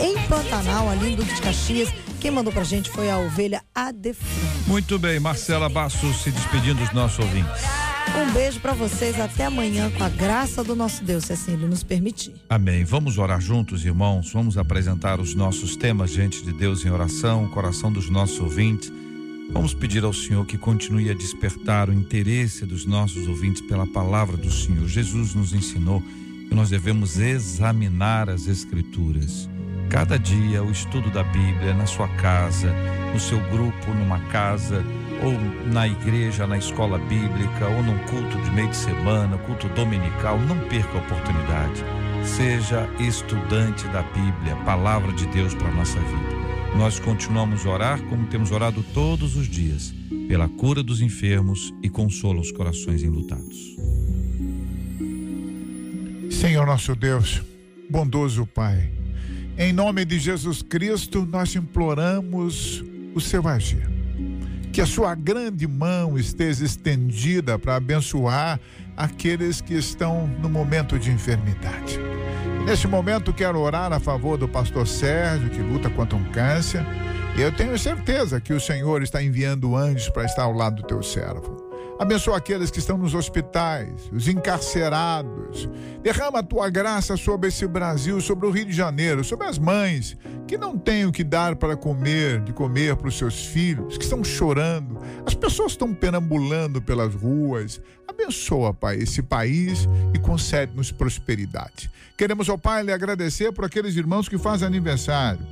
[0.02, 1.88] em Pantanal, ali em Duque de Caxias.
[2.20, 4.28] Quem mandou pra gente foi a ovelha Adefran.
[4.68, 7.62] Muito bem, Marcela Bastos se despedindo dos nossos ouvintes.
[8.14, 11.66] Um beijo para vocês, até amanhã, com a graça do nosso Deus, se assim ele
[11.66, 12.34] nos permitir.
[12.50, 12.84] Amém.
[12.84, 14.34] Vamos orar juntos, irmãos.
[14.34, 18.92] Vamos apresentar os nossos temas diante de Deus em oração, coração dos nossos ouvintes.
[19.50, 24.36] Vamos pedir ao Senhor que continue a despertar o interesse dos nossos ouvintes pela palavra
[24.36, 24.86] do Senhor.
[24.90, 26.04] Jesus nos ensinou
[26.52, 29.50] nós devemos examinar as Escrituras.
[29.90, 32.74] Cada dia, o estudo da Bíblia na sua casa,
[33.14, 34.84] no seu grupo, numa casa,
[35.24, 35.34] ou
[35.72, 40.58] na igreja, na escola bíblica, ou num culto de meio de semana, culto dominical, não
[40.68, 41.84] perca a oportunidade.
[42.24, 46.42] Seja estudante da Bíblia, palavra de Deus para a nossa vida.
[46.78, 49.94] Nós continuamos a orar como temos orado todos os dias,
[50.28, 53.76] pela cura dos enfermos e consola os corações enlutados.
[56.42, 57.40] Senhor nosso Deus,
[57.88, 58.90] bondoso Pai,
[59.60, 62.84] em nome de Jesus Cristo, nós imploramos
[63.14, 63.88] o seu agir.
[64.74, 68.60] Que a sua grande mão esteja estendida para abençoar
[68.98, 72.00] aqueles que estão no momento de enfermidade.
[72.66, 76.84] Neste momento, quero orar a favor do pastor Sérgio, que luta contra um câncer.
[77.38, 80.88] E eu tenho certeza que o Senhor está enviando anjos para estar ao lado do
[80.88, 81.61] teu servo.
[82.02, 85.70] Abençoa aqueles que estão nos hospitais, os encarcerados.
[86.02, 90.18] Derrama a tua graça sobre esse Brasil, sobre o Rio de Janeiro, sobre as mães
[90.48, 94.04] que não têm o que dar para comer, de comer para os seus filhos, que
[94.04, 94.98] estão chorando.
[95.28, 97.80] As pessoas estão perambulando pelas ruas.
[98.08, 101.92] Abençoa, Pai, esse país e concede-nos prosperidade.
[102.22, 105.44] Queremos, ó Pai, lhe agradecer por aqueles irmãos que fazem aniversário.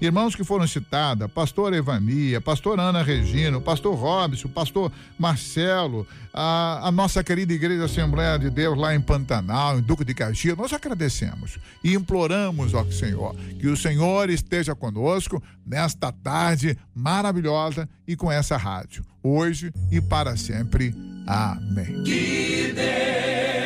[0.00, 6.04] Irmãos que foram citados, pastor Evania, pastor Ana Regina, o pastor Robson, o pastor Marcelo,
[6.34, 10.56] a, a, nossa querida Igreja Assembleia de Deus lá em Pantanal, em Duque de Caxias,
[10.56, 18.16] nós agradecemos e imploramos, ó Senhor, que o Senhor esteja conosco nesta tarde maravilhosa e
[18.16, 20.92] com essa rádio, hoje e para sempre.
[21.24, 22.02] Amém.
[22.02, 23.65] Que Deus